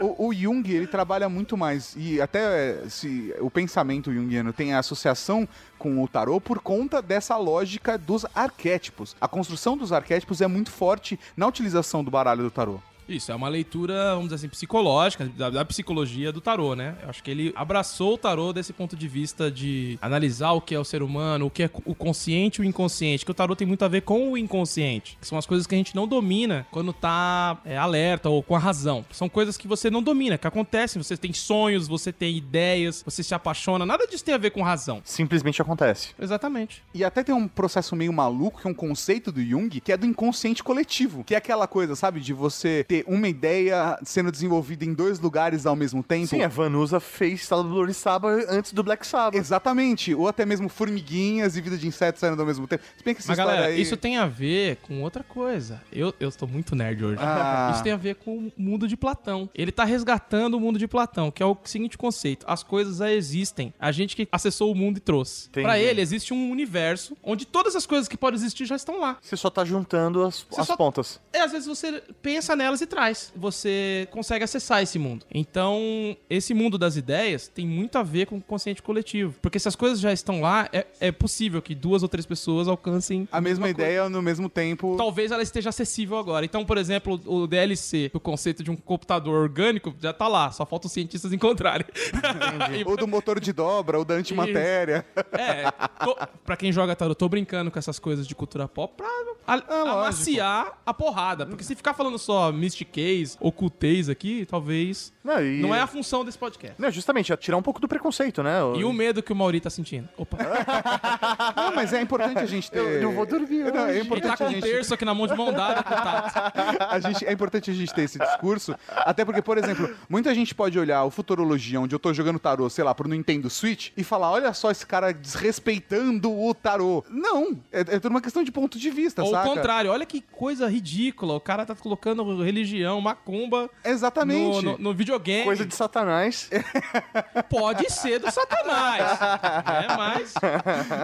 [0.00, 1.94] o, o Jung, ele trabalha muito mais.
[1.96, 7.00] E até é, se o pensamento junguiano tem a associação com o tarô por conta
[7.00, 9.16] dessa lógica dos arquétipos.
[9.20, 12.80] A construção dos arquétipos é muito forte na utilização do baralho do tarô.
[13.08, 16.96] Isso, é uma leitura, vamos dizer assim, psicológica, da, da psicologia do tarô, né?
[17.02, 20.74] Eu acho que ele abraçou o tarô desse ponto de vista de analisar o que
[20.74, 23.56] é o ser humano, o que é o consciente e o inconsciente, que o tarô
[23.56, 26.06] tem muito a ver com o inconsciente, que são as coisas que a gente não
[26.06, 29.04] domina quando tá é, alerta ou com a razão.
[29.10, 33.22] São coisas que você não domina, que acontecem, você tem sonhos, você tem ideias, você
[33.22, 35.00] se apaixona, nada disso tem a ver com razão.
[35.04, 36.10] Simplesmente acontece.
[36.20, 36.82] Exatamente.
[36.92, 39.96] E até tem um processo meio maluco, que é um conceito do Jung, que é
[39.96, 41.24] do inconsciente coletivo.
[41.24, 45.66] Que é aquela coisa, sabe, de você ter uma ideia sendo desenvolvida em dois lugares
[45.66, 46.26] ao mesmo tempo.
[46.26, 49.38] Sim, a Vanusa fez Estado do Lorissaba antes do Black Sabbath.
[49.38, 50.14] Exatamente.
[50.14, 52.82] Ou até mesmo formiguinhas e vida de insetos saindo ao mesmo tempo.
[52.96, 53.80] Se bem que essa Mas galera, aí...
[53.80, 55.80] isso tem a ver com outra coisa.
[55.92, 57.18] Eu, eu estou muito nerd hoje.
[57.20, 57.70] Ah.
[57.74, 59.48] Isso tem a ver com o mundo de Platão.
[59.54, 63.12] Ele tá resgatando o mundo de Platão, que é o seguinte conceito: as coisas já
[63.12, 63.72] existem.
[63.78, 65.48] A gente que acessou o mundo e trouxe.
[65.50, 69.18] Pra ele, existe um universo onde todas as coisas que podem existir já estão lá.
[69.20, 71.20] Você só tá juntando as, as só- pontas.
[71.32, 73.32] E às vezes você pensa nelas e traz.
[73.36, 75.24] Você consegue acessar esse mundo.
[75.32, 79.34] Então, esse mundo das ideias tem muito a ver com o consciente coletivo.
[79.40, 82.66] Porque se as coisas já estão lá, é, é possível que duas ou três pessoas
[82.68, 83.80] alcancem A mesma coisa.
[83.82, 84.96] ideia no mesmo tempo.
[84.96, 86.44] talvez ela esteja acessível agora.
[86.44, 90.50] Então, por exemplo, o DLC, o conceito de um computador orgânico, já tá lá.
[90.50, 91.86] Só falta os cientistas encontrarem.
[92.86, 95.04] Ou do motor de dobra, ou da antimatéria.
[95.32, 95.70] é,
[96.04, 99.06] tô, pra quem joga tarot, eu tô brincando com essas coisas de cultura pop pra
[99.46, 99.74] a, lógico.
[99.74, 101.46] amaciar a porrada.
[101.46, 106.24] Porque se ficar falando só mystiquez, ocultez aqui, talvez Não, e- não é a função
[106.24, 106.74] desse podcast.
[106.80, 108.58] Não, justamente, é tirar um pouco do preconceito, né?
[108.76, 110.08] E o medo que o Mauri tá sentindo.
[110.16, 110.38] Opa,
[111.56, 112.78] Não, mas é importante a gente ter.
[112.78, 113.90] Eu não vou dormir Não, é hoje.
[113.90, 114.62] ele tá importante com a um gente.
[114.62, 116.82] terço aqui na mão de mão dada com o Tato.
[116.88, 120.54] a gente, é importante a gente ter esse discurso, até porque, por exemplo, muita gente
[120.54, 124.02] pode olhar o Futurologia, onde eu tô jogando tarô, sei lá, pro Nintendo Switch, e
[124.04, 127.04] falar, olha só esse cara desrespeitando o tarô.
[127.10, 129.48] Não, é, é tudo uma questão de ponto de vista, Ou o saca?
[129.48, 131.34] contrário, olha que coisa ridícula.
[131.34, 134.64] O cara tá colocando religião, macumba Exatamente.
[134.64, 135.17] no, no- no videogame.
[135.44, 136.50] Coisa de satanás.
[137.50, 139.18] Pode ser do satanás.
[139.20, 140.34] é, mas.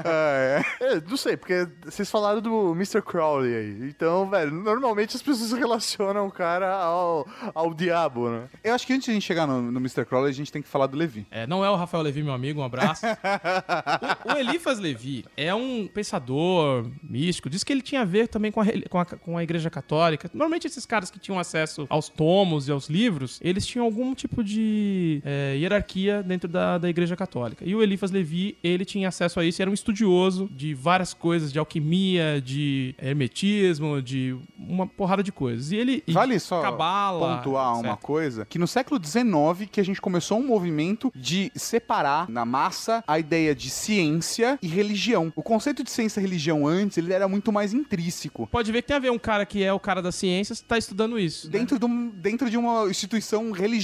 [0.04, 3.02] É, não sei, porque vocês falaram do Mr.
[3.02, 3.88] Crowley aí.
[3.88, 8.48] Então, velho, normalmente as pessoas relacionam o cara ao, ao diabo, né?
[8.62, 10.04] Eu acho que antes de a gente chegar no, no Mr.
[10.04, 11.26] Crowley, a gente tem que falar do Levi.
[11.30, 13.04] É, não é o Rafael Levi, meu amigo, um abraço.
[14.24, 17.48] o, o Elifas Levi é um pensador místico.
[17.48, 20.30] Diz que ele tinha a ver também com a, com a, com a Igreja Católica.
[20.32, 24.42] Normalmente, esses caras que tinham acesso aos tomos e aos livros, eles tinham algum tipo
[24.42, 27.64] de é, hierarquia dentro da, da Igreja Católica.
[27.64, 31.52] E o Elifas Levi, ele tinha acesso a isso, era um estudioso de várias coisas,
[31.52, 35.70] de alquimia, de hermetismo, de uma porrada de coisas.
[35.72, 36.02] E ele.
[36.06, 38.00] e Vale só cabala, pontuar uma etc.
[38.00, 43.04] coisa, que no século XIX que a gente começou um movimento de separar na massa
[43.06, 45.32] a ideia de ciência e religião.
[45.36, 48.46] O conceito de ciência e religião antes, ele era muito mais intrínseco.
[48.48, 50.76] Pode ver que tem a ver um cara que é o cara das ciências tá
[50.76, 51.46] estudando isso.
[51.46, 51.58] né?
[51.58, 53.83] Dentro de, um- dentro de uma instituição religiosa.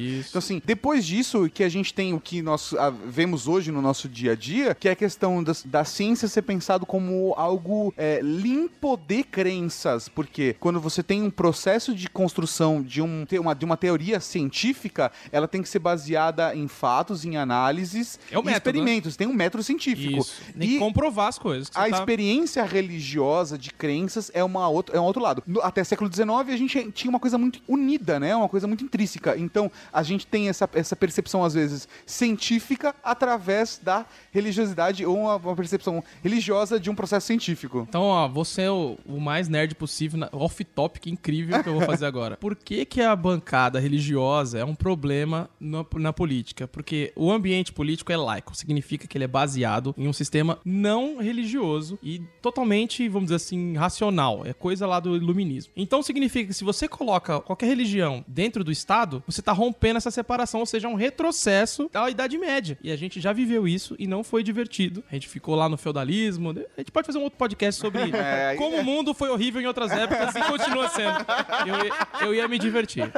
[0.00, 0.28] Isso.
[0.30, 3.80] Então, assim, depois disso, que a gente tem o que nós ah, vemos hoje no
[3.82, 7.92] nosso dia a dia, que é a questão das- da, ciência ser pensado como algo
[7.96, 10.08] é, limpo de crenças.
[10.08, 15.10] Porque quando você tem um processo de construção de, um, uma, de uma teoria científica,
[15.32, 19.16] ela tem que ser baseada em fatos, em análises É e método, experimentos.
[19.16, 20.18] Tem um método científico.
[20.20, 20.40] Isso.
[20.58, 21.68] Tem que E comprovar as coisas.
[21.74, 25.42] a tá- experiência religiosa de crenças é, uma outra, é um outro lado.
[25.46, 28.34] No- até século XIX, a gente tinha uma coisa muito unida, né?
[28.34, 29.36] Uma coisa muito intrínseca.
[29.40, 35.36] Então, a gente tem essa, essa percepção, às vezes, científica através da religiosidade ou uma,
[35.36, 37.86] uma percepção religiosa de um processo científico.
[37.88, 42.06] Então, ó, você é o, o mais nerd possível, off-topic incrível que eu vou fazer
[42.06, 42.36] agora.
[42.40, 46.68] Por que, que a bancada religiosa é um problema na, na política?
[46.68, 51.18] Porque o ambiente político é laico, significa que ele é baseado em um sistema não
[51.18, 54.42] religioso e totalmente, vamos dizer assim, racional.
[54.44, 55.72] É coisa lá do iluminismo.
[55.76, 60.10] Então, significa que se você coloca qualquer religião dentro do Estado, você tá rompendo essa
[60.10, 62.78] separação, ou seja, um retrocesso da Idade Média.
[62.82, 65.02] E a gente já viveu isso e não foi divertido.
[65.10, 66.50] A gente ficou lá no feudalismo.
[66.76, 69.66] A gente pode fazer um outro podcast sobre É, como o mundo foi horrível em
[69.66, 71.24] outras épocas e continua sendo.
[71.66, 73.10] Eu, ia- eu ia me divertir.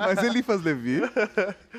[0.00, 1.00] Mas Elifas Levi,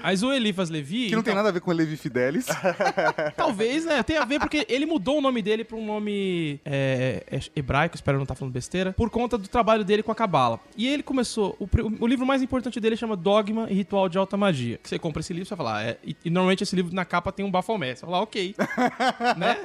[0.02, 1.08] Mas o Elifas Levi.
[1.10, 2.48] que não tem então, nada a ver com Levi Fidelis.
[3.36, 4.04] Talvez, né?
[4.04, 7.96] Tem a ver porque ele mudou o nome dele pra um nome é, é, hebraico,
[7.96, 10.60] espero não estar falando besteira, por conta do trabalho dele com a Cabala.
[10.76, 11.56] E ele começou.
[11.60, 11.68] O,
[12.00, 14.78] o livro mais importante dele chama Dogma e Ritual de Alta Magia.
[14.82, 15.86] Que você compra esse livro, você vai falar.
[15.86, 17.96] é, e, e normalmente esse livro na capa tem um bafomé.
[17.96, 18.56] Você vai falar, ok.
[19.38, 19.58] né?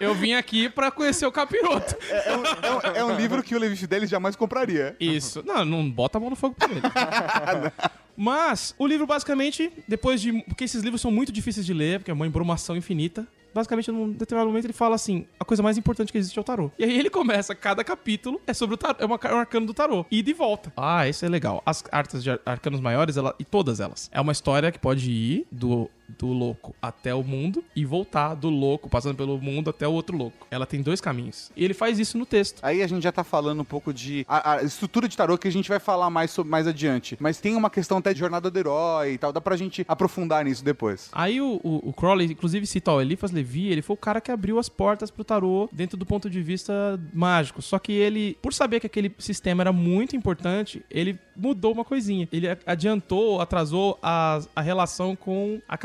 [0.00, 1.96] Eu vim aqui pra conhecer o capiroto.
[2.10, 4.96] É um, é um livro que o Levi Fidelis jamais compraria.
[4.98, 5.42] Isso.
[5.46, 6.80] Não, não bota a mão no fogo por ele.
[8.16, 10.32] Mas, o livro basicamente, depois de.
[10.44, 13.26] Porque esses livros são muito difíceis de ler, porque é uma embrumação infinita.
[13.54, 16.44] Basicamente, num determinado momento, ele fala assim: a coisa mais importante que existe é o
[16.44, 16.70] tarô.
[16.78, 19.66] E aí ele começa, cada capítulo é sobre o tarô, é uma, é um arcano
[19.66, 20.04] do tarô.
[20.10, 20.72] E de volta.
[20.76, 21.62] Ah, isso é legal.
[21.64, 24.10] As cartas de ar- arcanos maiores, ela, e todas elas.
[24.12, 28.48] É uma história que pode ir do, do louco até o mundo e voltar do
[28.48, 30.46] louco, passando pelo mundo até o outro louco.
[30.50, 31.50] Ela tem dois caminhos.
[31.56, 32.58] E ele faz isso no texto.
[32.62, 35.48] Aí a gente já tá falando um pouco de a, a estrutura de tarô que
[35.48, 37.16] a gente vai falar mais sobre mais adiante.
[37.20, 39.32] Mas tem uma questão até de jornada do herói e tal.
[39.32, 41.08] Dá pra gente aprofundar nisso depois.
[41.12, 44.30] Aí o, o, o Crowley, inclusive, cita o Eliphas Levi, ele foi o cara que
[44.30, 47.62] abriu as portas pro tarô dentro do ponto de vista mágico.
[47.62, 52.28] Só que ele, por saber que aquele sistema era muito importante, ele mudou uma coisinha.
[52.32, 55.76] Ele adiantou, atrasou a, a relação com a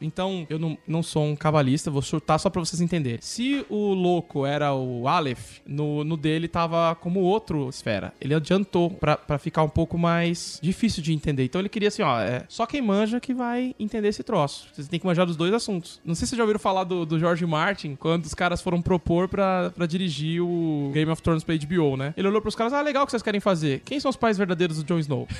[0.00, 3.18] Então, eu não, não sou um cabalista, vou chutar só pra vocês entenderem.
[3.20, 8.12] Se o louco era o Aleph, no, no dele tava como outro esfera.
[8.20, 11.44] Ele adiantou pra, pra ficar um pouco mais difícil de entender.
[11.44, 14.68] Então ele queria assim, ó, é só quem manja que vai entender esse troço.
[14.72, 16.00] Vocês têm que manjar dos dois assuntos.
[16.04, 18.82] Não sei se vocês já ouviram falar do, do George Martin, quando os caras foram
[18.82, 22.14] propor pra, pra dirigir o Game of Thrones pra HBO, né?
[22.16, 23.82] Ele olhou pros caras, ah, legal o que vocês querem fazer.
[23.84, 25.28] Quem são os pais verdadeiros do Jon Snow?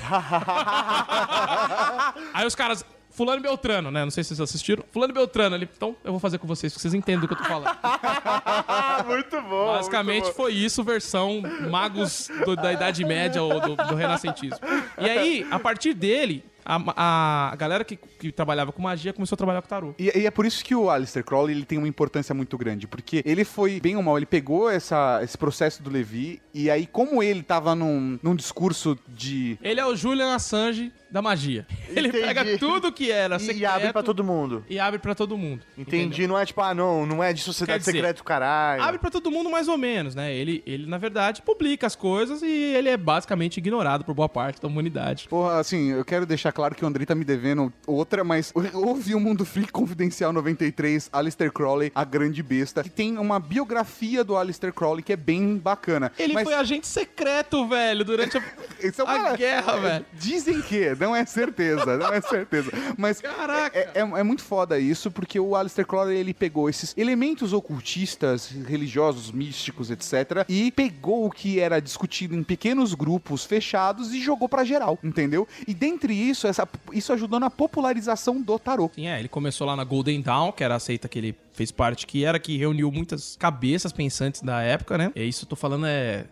[2.33, 2.85] Aí os caras...
[3.13, 4.03] Fulano e Beltrano, né?
[4.03, 4.83] Não sei se vocês assistiram.
[4.91, 7.37] Fulano Beltrano, ele, então eu vou fazer com vocês, porque vocês entendem do que eu
[7.37, 7.75] tô falando.
[9.05, 9.67] muito bom.
[9.67, 14.57] Basicamente foi isso, versão magos do- da Idade Média ou do, do Renascentismo.
[14.97, 19.37] E aí, a partir dele, a, a galera que, que trabalhava com magia começou a
[19.37, 19.93] trabalhar com tarô.
[19.99, 22.87] E, e é por isso que o Aleister Crowley ele tem uma importância muito grande,
[22.87, 26.87] porque ele foi, bem ou mal, ele pegou essa, esse processo do Levi, e aí,
[26.87, 29.57] como ele tava num, num discurso de.
[29.61, 31.65] Ele é o Julian Assange da magia.
[31.95, 32.25] Ele Entendi.
[32.25, 34.65] pega tudo que era E, secreto e abre pra todo mundo.
[34.69, 35.61] e abre pra todo mundo.
[35.77, 36.27] Entendi, entendeu?
[36.29, 38.81] não é tipo, ah, não, não é de sociedade dizer, secreta, caralho.
[38.83, 40.33] Abre pra todo mundo mais ou menos, né?
[40.33, 44.59] Ele, ele, na verdade, publica as coisas e ele é basicamente ignorado por boa parte
[44.59, 45.27] da humanidade.
[45.29, 49.13] Porra, assim, eu quero deixar claro que o Andrei tá me devendo outra, mas ouvi
[49.13, 54.35] o Mundo Freak Confidencial 93, Aleister Crowley, a grande besta, que tem uma biografia do
[54.35, 56.11] Aleister Crowley que é bem bacana.
[56.17, 58.41] Ele Mas foi agente secreto, velho, durante a,
[58.81, 60.05] é a uma- guerra, velho.
[60.13, 62.71] Dizem que, não é certeza, não é certeza.
[62.97, 63.77] Mas Caraca.
[63.77, 68.47] É, é- é muito foda isso, porque o Aleister Crowley, ele pegou esses elementos ocultistas,
[68.67, 70.45] religiosos, místicos, etc.
[70.47, 75.47] E pegou o que era discutido em pequenos grupos fechados e jogou pra geral, entendeu?
[75.67, 78.89] E dentre isso, essa, isso ajudou na popularização do tarô.
[78.95, 81.71] Sim, é, ele começou lá na Golden Dawn, que era a seita que ele fez
[81.71, 85.11] parte, que era que reuniu muitas cabeças pensantes da época, né?
[85.15, 86.25] E isso eu tô falando é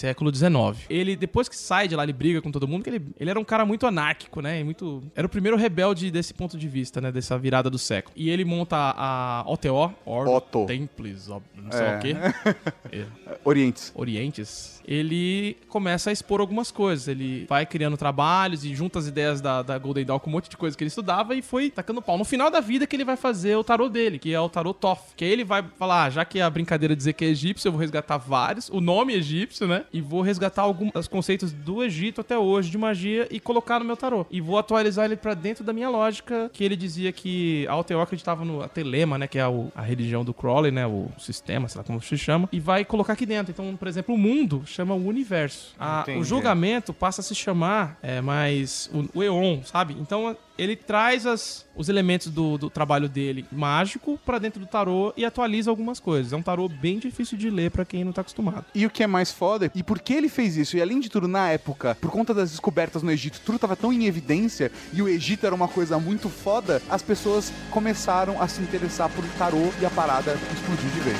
[0.00, 0.50] século XIX.
[0.88, 3.38] Ele, depois que sai de lá, ele briga com todo mundo, que ele, ele era
[3.38, 4.60] um cara muito anárquico, né?
[4.60, 5.02] E muito...
[5.14, 7.12] Era o primeiro rebelde desse ponto de vista, né?
[7.12, 8.14] Dessa virada do século.
[8.16, 10.66] E ele monta a OTO, Ordo Otto.
[10.66, 11.96] Templis, não sei É.
[11.96, 12.14] o quê.
[12.92, 13.04] É.
[13.44, 13.92] Orientes.
[13.94, 17.08] Orientes, ele começa a expor algumas coisas.
[17.08, 20.48] Ele vai criando trabalhos e junta as ideias da, da Golden Dawn com um monte
[20.48, 22.18] de coisa que ele estudava e foi tacando pau.
[22.18, 24.72] No final da vida que ele vai fazer o tarô dele, que é o tarô
[24.74, 25.14] Toff.
[25.16, 27.72] Que aí ele vai falar, ah, já que a brincadeira dizer que é egípcio, eu
[27.72, 29.84] vou resgatar vários, o nome egípcio, né?
[29.92, 33.96] E vou resgatar alguns conceitos do Egito até hoje de magia e colocar no meu
[33.96, 34.26] tarô.
[34.30, 38.00] E vou atualizar ele pra dentro da minha lógica, que ele dizia que a Alteó
[38.00, 39.26] acreditava no a Telema, né?
[39.26, 40.86] Que é o- a religião do Crowley, né?
[40.86, 42.48] O sistema, sei lá como se chama.
[42.52, 43.50] E vai colocar aqui dentro.
[43.52, 45.74] Então, por exemplo, o mundo chama o universo.
[45.78, 46.24] A- o Entendi.
[46.28, 49.96] julgamento passa a se chamar é, mais o, o Eon, sabe?
[50.00, 55.12] Então, ele traz as, os elementos do, do trabalho dele mágico pra dentro do tarô
[55.16, 56.32] e atualiza algumas coisas.
[56.32, 58.66] É um tarô bem difícil de ler pra quem não tá acostumado.
[58.74, 60.76] E o que é mais foda, e por que ele fez isso?
[60.76, 63.90] E além de tudo, na época, por conta das descobertas no Egito, tudo tava tão
[63.92, 68.60] em evidência e o Egito era uma coisa muito foda, as pessoas começaram a se
[68.60, 71.16] interessar por tarô e a parada explodiu de vez.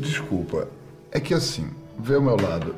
[0.00, 0.68] Desculpa,
[1.10, 2.74] é que assim, vê o meu lado.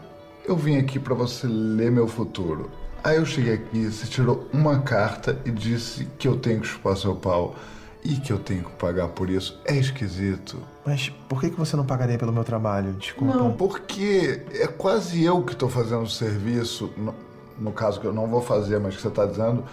[0.47, 2.71] Eu vim aqui pra você ler meu futuro.
[3.03, 6.97] Aí eu cheguei aqui, você tirou uma carta e disse que eu tenho que chupar
[6.97, 7.57] seu pau
[8.05, 9.59] e que eu tenho que pagar por isso.
[9.65, 10.59] É esquisito.
[10.85, 12.93] Mas por que, que você não pagaria pelo meu trabalho?
[12.95, 13.35] Desculpa.
[13.35, 17.15] Não, porque é quase eu que tô fazendo o serviço, no,
[17.59, 19.65] no caso que eu não vou fazer, mas que você tá dizendo.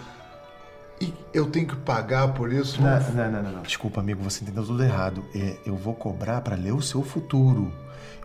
[1.00, 2.82] E eu tenho que pagar por isso?
[2.82, 3.62] Não, não, não, não, não.
[3.62, 5.24] Desculpa, amigo, você entendeu tudo errado.
[5.34, 7.72] É, eu vou cobrar pra ler o seu futuro.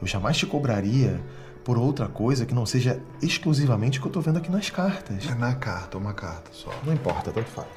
[0.04, 1.18] Eu jamais te cobraria
[1.64, 5.26] por outra coisa que não seja exclusivamente o que eu tô vendo aqui nas cartas.
[5.30, 6.70] É na carta, uma carta só.
[6.86, 7.68] Não importa, tanto faz.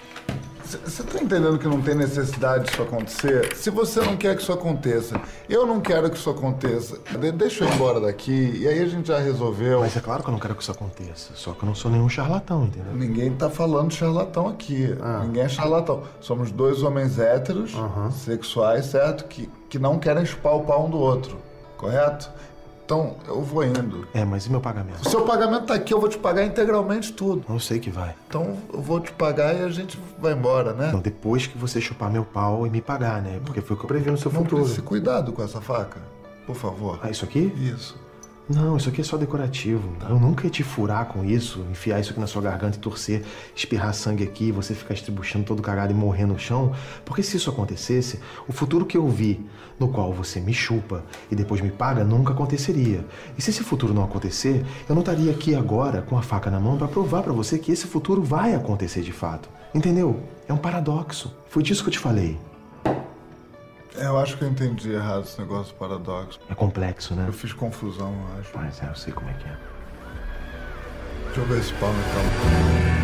[0.85, 3.55] Você tá entendendo que não tem necessidade disso acontecer?
[3.55, 6.99] Se você não quer que isso aconteça, eu não quero que isso aconteça.
[7.17, 9.79] De- deixa eu ir embora daqui e aí a gente já resolveu.
[9.79, 11.31] Mas é claro que eu não quero que isso aconteça.
[11.37, 12.93] Só que eu não sou nenhum charlatão, entendeu?
[12.93, 14.89] Ninguém tá falando charlatão aqui.
[15.23, 16.03] Ninguém é charlatão.
[16.21, 17.73] Somos dois homens héteros,
[18.11, 19.27] sexuais, certo?
[19.27, 21.39] Que, que não querem chupar o pau um do outro.
[21.77, 22.31] Correto?
[22.85, 24.07] Então, eu vou indo.
[24.15, 25.05] É, mas e meu pagamento?
[25.05, 27.45] O seu pagamento tá aqui, eu vou te pagar integralmente tudo.
[27.49, 28.15] Eu sei que vai.
[28.29, 30.91] Então, eu vou te pagar e a gente vai embora, né?
[30.93, 33.41] Não, depois que você chupar meu pau e me pagar, né?
[33.45, 34.62] Porque foi o que eu previ no seu Não futuro.
[34.62, 36.01] precisa cuidado com essa faca,
[36.47, 37.01] por favor.
[37.03, 37.53] Ah, isso aqui?
[37.57, 37.97] Isso.
[38.48, 39.96] Não, isso aqui é só decorativo.
[40.09, 43.24] Eu nunca ia te furar com isso, enfiar isso aqui na sua garganta e torcer,
[43.56, 46.72] espirrar sangue aqui, você ficar estribuchando todo cagado e morrer no chão.
[47.04, 49.44] Porque se isso acontecesse, o futuro que eu vi,
[49.80, 53.04] no qual você me chupa e depois me paga, nunca aconteceria.
[53.37, 56.61] E se esse futuro não acontecer, eu não estaria aqui agora com a faca na
[56.61, 59.48] mão pra provar pra você que esse futuro vai acontecer de fato.
[59.74, 60.22] Entendeu?
[60.46, 61.35] É um paradoxo.
[61.48, 62.38] Foi disso que eu te falei.
[63.98, 66.38] É, Eu acho que eu entendi errado esse negócio do paradoxo.
[66.48, 67.24] É complexo, né?
[67.26, 68.50] Eu fiz confusão, eu acho.
[68.54, 69.56] Mas é, eu sei como é que é.
[71.26, 72.95] Deixa eu ver esse pau então.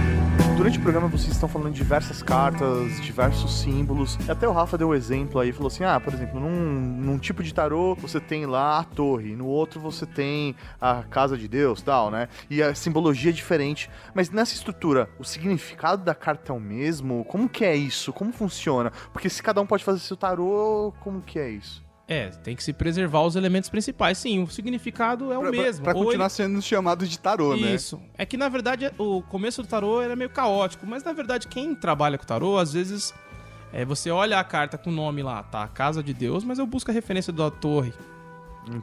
[0.56, 4.18] Durante o programa vocês estão falando de diversas cartas, diversos símbolos.
[4.28, 7.42] Até o Rafa deu um exemplo aí, falou assim: ah, por exemplo, num, num tipo
[7.42, 11.82] de tarô você tem lá a torre, no outro você tem a casa de Deus
[11.82, 12.28] tal, né?
[12.48, 13.90] E a simbologia é diferente.
[14.14, 17.24] Mas nessa estrutura, o significado da carta é o mesmo?
[17.24, 18.12] Como que é isso?
[18.12, 18.92] Como funciona?
[19.12, 21.82] Porque se cada um pode fazer seu tarô, como que é isso?
[22.12, 24.18] É, tem que se preservar os elementos principais.
[24.18, 25.84] Sim, o significado é o Pra, pra- mesmo.
[25.84, 27.74] pra Ou continuar ele- sendo chamado de tarô, né?
[27.74, 28.00] Isso.
[28.18, 31.74] É que na verdade o começo do tarô era meio caótico, mas na verdade quem
[31.74, 33.14] trabalha com tarô, às vezes
[33.72, 35.66] é, você olha a carta com o nome lá, tá?
[35.68, 37.92] Casa de Deus, mas eu busco a referência da torre.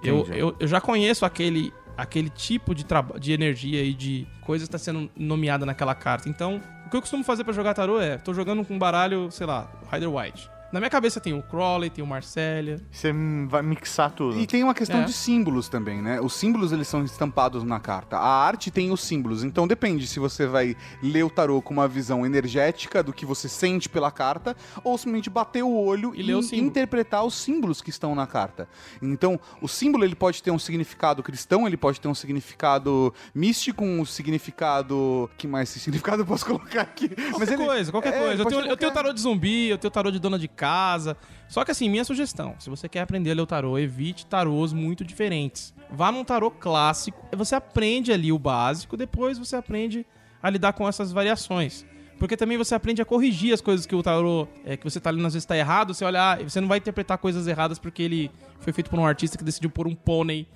[0.03, 2.85] Eu, eu, eu já conheço aquele, aquele tipo de,
[3.19, 6.27] de energia e de coisa que está sendo nomeada naquela carta.
[6.27, 9.29] Então, o que eu costumo fazer pra jogar tarô é, tô jogando com um baralho,
[9.31, 10.49] sei lá, Rider White.
[10.71, 12.79] Na minha cabeça tem o Crowley, tem o Marcélia.
[12.91, 13.11] Você
[13.47, 14.39] vai mixar tudo.
[14.39, 15.03] E tem uma questão É.
[15.03, 16.21] de símbolos também, né?
[16.21, 18.17] Os símbolos eles são estampados na carta.
[18.17, 21.87] A arte tem os símbolos, então depende se você vai ler o tarô com uma
[21.87, 26.35] visão energética do que você sente pela carta ou simplesmente bater o olho E e,
[26.35, 28.67] o interpretar os símbolos que estão na carta.
[29.01, 33.83] Então, o símbolo ele pode ter um significado cristão, ele pode ter um significado místico,
[33.83, 35.69] um significado que mais
[36.09, 37.09] significado eu posso colocar aqui?
[37.09, 38.43] Qualquer ele- coisa, qualquer é, coisa.
[38.43, 41.15] Eu tenho, ter eu tenho tarô de zumbi, eu tenho tarô de dona de casa.
[41.47, 44.73] Só que assim, minha sugestão, se você quer aprender a ler o tarô, evite tarôs
[44.73, 45.73] muito diferentes.
[45.89, 50.05] Vá num tarô clássico, você aprende ali o básico, depois você aprende
[50.43, 51.85] a lidar com essas variações.
[52.19, 55.09] Porque também você aprende a corrigir as coisas que o tarô, é, que você tá
[55.09, 58.03] lendo às vezes tá errado, você olha, ah, você não vai interpretar coisas erradas porque
[58.03, 60.47] ele foi feito por um artista que decidiu pôr um pônei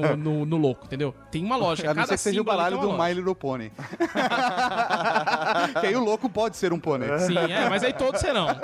[0.00, 1.14] no, no- no louco, entendeu?
[1.30, 1.90] Tem uma lógica.
[1.90, 3.70] A não ser que seja o baralho do My Little Pony.
[5.80, 7.08] que aí o louco pode ser um pônei.
[7.20, 8.46] Sim, é, mas aí todos serão.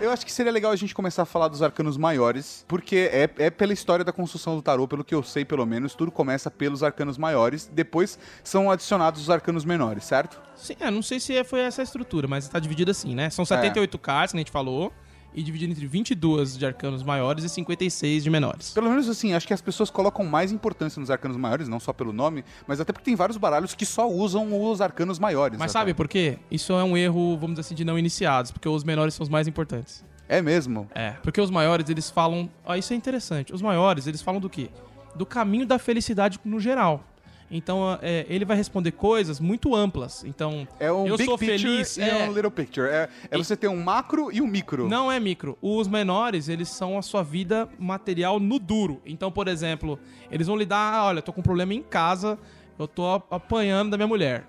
[0.00, 3.28] Eu acho que seria legal a gente começar a falar dos arcanos maiores, porque é,
[3.38, 6.50] é pela história da construção do tarô, pelo que eu sei pelo menos, tudo começa
[6.50, 10.40] pelos arcanos maiores, depois são adicionados os arcanos menores, certo?
[10.54, 13.30] Sim, é, não sei se é- foi essa a estrutura, mas tá dividido assim, né?
[13.30, 14.92] São 78 cartas, que a gente falou,
[15.34, 18.70] e dividido entre 22 de arcanos maiores e 56 de menores.
[18.70, 21.92] Pelo menos assim, acho que as pessoas colocam mais importância nos arcanos maiores, não só
[21.92, 25.58] pelo nome, mas até porque tem vários baralhos que só usam os arcanos maiores.
[25.58, 25.80] Mas até.
[25.80, 26.38] sabe por quê?
[26.50, 29.28] Isso é um erro, vamos dizer assim, de não iniciados, porque os menores são os
[29.28, 30.04] mais importantes.
[30.28, 30.88] É mesmo?
[30.94, 32.48] É, porque os maiores, eles falam...
[32.64, 33.52] Ó, isso é interessante.
[33.52, 34.70] Os maiores, eles falam do quê?
[35.14, 37.04] Do caminho da felicidade no geral.
[37.50, 40.22] Então, é, ele vai responder coisas muito amplas.
[40.24, 41.96] Então, É um eu big sou feliz...
[41.96, 42.88] e é, um little picture.
[42.88, 44.88] É, é você ter um macro e um micro.
[44.88, 45.58] Não é micro.
[45.60, 49.02] Os menores, eles são a sua vida material no duro.
[49.04, 49.98] Então, por exemplo,
[50.30, 52.38] eles vão lidar, ah, olha, tô com um problema em casa,
[52.78, 54.46] eu tô apanhando da minha mulher.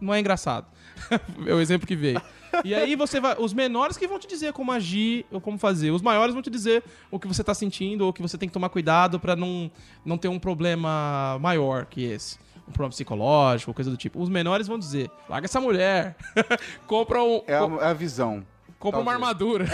[0.00, 0.66] não é engraçado.
[1.46, 2.20] é o exemplo que veio.
[2.64, 3.36] E aí você vai.
[3.38, 5.90] Os menores que vão te dizer como agir ou como fazer.
[5.90, 8.52] Os maiores vão te dizer o que você tá sentindo ou que você tem que
[8.52, 9.70] tomar cuidado pra não,
[10.04, 12.38] não ter um problema maior que esse.
[12.68, 14.20] Um problema psicológico, coisa do tipo.
[14.22, 16.16] Os menores vão dizer: larga essa mulher.
[16.86, 17.42] compra um.
[17.46, 18.44] É a, é a visão.
[18.78, 19.30] compra uma talvez.
[19.30, 19.66] armadura.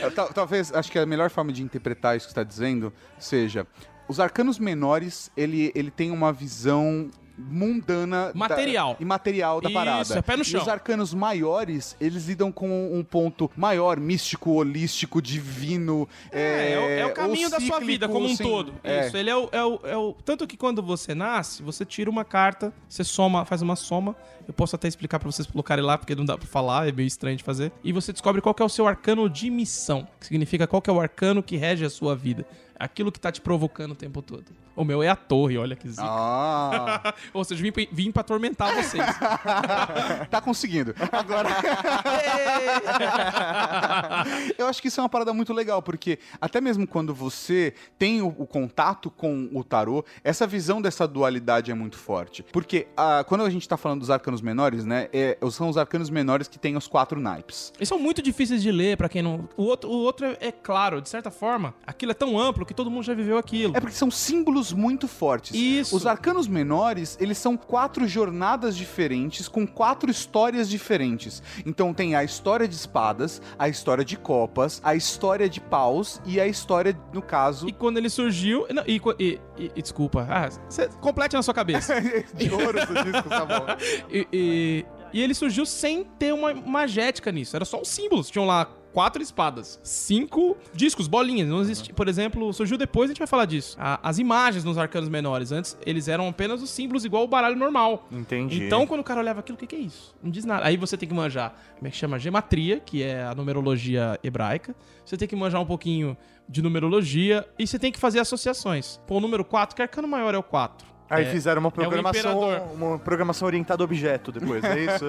[0.00, 2.92] É, tal- Talvez, acho que a melhor forma de interpretar isso que você está dizendo
[3.18, 3.66] seja:
[4.08, 7.10] os arcanos menores, ele, ele tem uma visão
[7.48, 8.94] mundana Material.
[8.94, 10.18] da, e material da Isso, parada.
[10.18, 10.60] é pé no E chão.
[10.62, 16.08] os arcanos maiores, eles lidam com um ponto maior, místico, holístico, divino.
[16.30, 18.74] É, é, o, é o ou caminho da sua vida como um assim, todo.
[18.84, 19.06] é.
[19.06, 22.10] Isso, ele é o, é, o, é o- Tanto que quando você nasce, você tira
[22.10, 24.14] uma carta, você soma, faz uma soma.
[24.46, 27.06] Eu posso até explicar pra vocês colocarem lá, porque não dá pra falar, é meio
[27.06, 27.70] estranho de fazer.
[27.84, 30.08] E você descobre qual é o seu arcano de missão.
[30.18, 32.44] Que significa qual é o arcano que rege a sua vida.
[32.80, 34.46] Aquilo que tá te provocando o tempo todo.
[34.74, 36.02] O meu é a torre, olha que zica.
[36.02, 39.04] Ah, Ou seja, vim, pra- vim pra atormentar vocês.
[40.30, 40.94] tá conseguindo.
[41.12, 41.50] Agora.
[44.56, 48.22] Eu acho que isso é uma parada muito legal, porque até mesmo quando você tem
[48.22, 52.42] o, o contato com o tarô, essa visão dessa dualidade é muito forte.
[52.50, 55.08] Porque ah, quando a gente tá falando dos arcanos menores, né?
[55.12, 57.72] é- são os arcanos menores que têm os quatro naipes.
[57.76, 59.48] Eles são muito difíceis de ler pra quem não.
[59.56, 61.74] O outro, o outro é, é claro, de certa forma.
[61.86, 63.76] Aquilo é tão amplo que todo mundo já viveu aquilo.
[63.76, 65.56] É porque são símbolos muito fortes.
[65.56, 65.96] Isso.
[65.96, 71.42] Os arcanos menores, eles são quatro jornadas diferentes com quatro histórias diferentes.
[71.66, 76.40] Então tem a história de espadas, a história de copas, a história de paus e
[76.40, 78.66] a história, no caso, E quando ele surgiu.
[78.72, 80.24] não, e, e- e- e desculpa.
[80.30, 81.94] Ah, você complete na sua cabeça.
[82.34, 83.66] de ouro, você diz que tá bom.
[84.08, 87.56] e, e- e ele surgiu sem ter uma magética nisso.
[87.56, 88.22] Era só um símbolo.
[88.22, 91.48] Tinham lá quatro espadas, cinco discos, bolinhas.
[91.48, 93.76] Não existe, por exemplo, surgiu depois, a gente vai falar disso.
[93.78, 95.52] A- as imagens nos arcanos menores.
[95.52, 98.06] Antes, eles eram apenas os símbolos igual o baralho normal.
[98.10, 98.64] Entendi.
[98.64, 100.14] Então, quando o cara olhava aquilo, o que, que é isso?
[100.22, 100.64] Não diz nada.
[100.66, 102.18] Aí você tem que manjar, como é que chama?
[102.18, 104.74] Gematria, que é a numerologia hebraica.
[105.04, 106.16] Você tem que manjar um pouquinho
[106.48, 109.00] de numerologia e você tem que fazer associações.
[109.06, 110.86] Pô, o número 4, que arcano maior é o 4?
[111.10, 112.72] Aí É, fizeram uma programação, imperador.
[112.72, 115.04] uma programação orientada a objeto depois, é isso?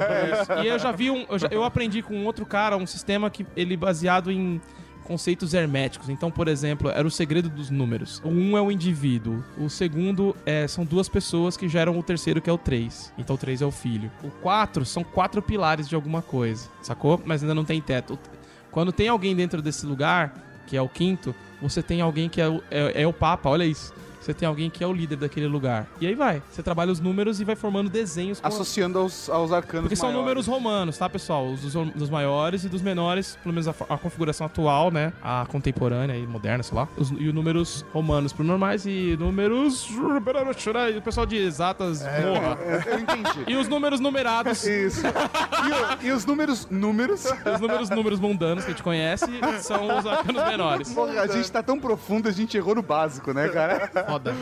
[0.63, 1.25] E eu já vi um.
[1.29, 4.59] Eu, já- eu aprendi com outro cara um sistema que ele baseado em
[5.03, 6.09] conceitos herméticos.
[6.09, 8.21] Então, por exemplo, era o segredo dos números.
[8.23, 9.43] O um é o indivíduo.
[9.57, 13.11] O segundo é, são duas pessoas que geram o terceiro, que é o três.
[13.17, 14.09] Então, o três é o filho.
[14.23, 17.21] O quatro são quatro pilares de alguma coisa, sacou?
[17.25, 18.17] Mas ainda não tem teto.
[18.71, 20.33] Quando tem alguém dentro desse lugar,
[20.65, 23.65] que é o quinto, você tem alguém que é o, é, é o Papa, olha
[23.65, 23.93] isso.
[24.22, 25.88] Você tem alguém que é o líder daquele lugar.
[25.99, 26.41] E aí vai.
[26.51, 30.09] Você trabalha os números e vai formando desenhos com Associando aos, aos arcanos porque são
[30.09, 30.22] maiores.
[30.26, 31.47] números romanos, tá, pessoal?
[31.47, 35.11] Os dos, dos maiores e dos menores, pelo menos a, a configuração atual, né?
[35.24, 36.88] A contemporânea e moderna, sei lá.
[36.95, 39.89] Os, e os números romanos pro normais e números.
[39.89, 42.57] O pessoal de exatas morra.
[42.61, 43.43] É, Eu entendi.
[43.47, 44.63] E os números numerados.
[44.65, 45.01] Isso.
[45.05, 47.26] E, o- e os números, números...
[47.26, 49.26] Os números números mundanos que a gente conhece
[49.61, 50.93] são os arcanos menores.
[50.93, 53.89] Porra, a gente tá tão profundo, a gente errou no básico, né, cara?
[54.12, 54.36] Foda.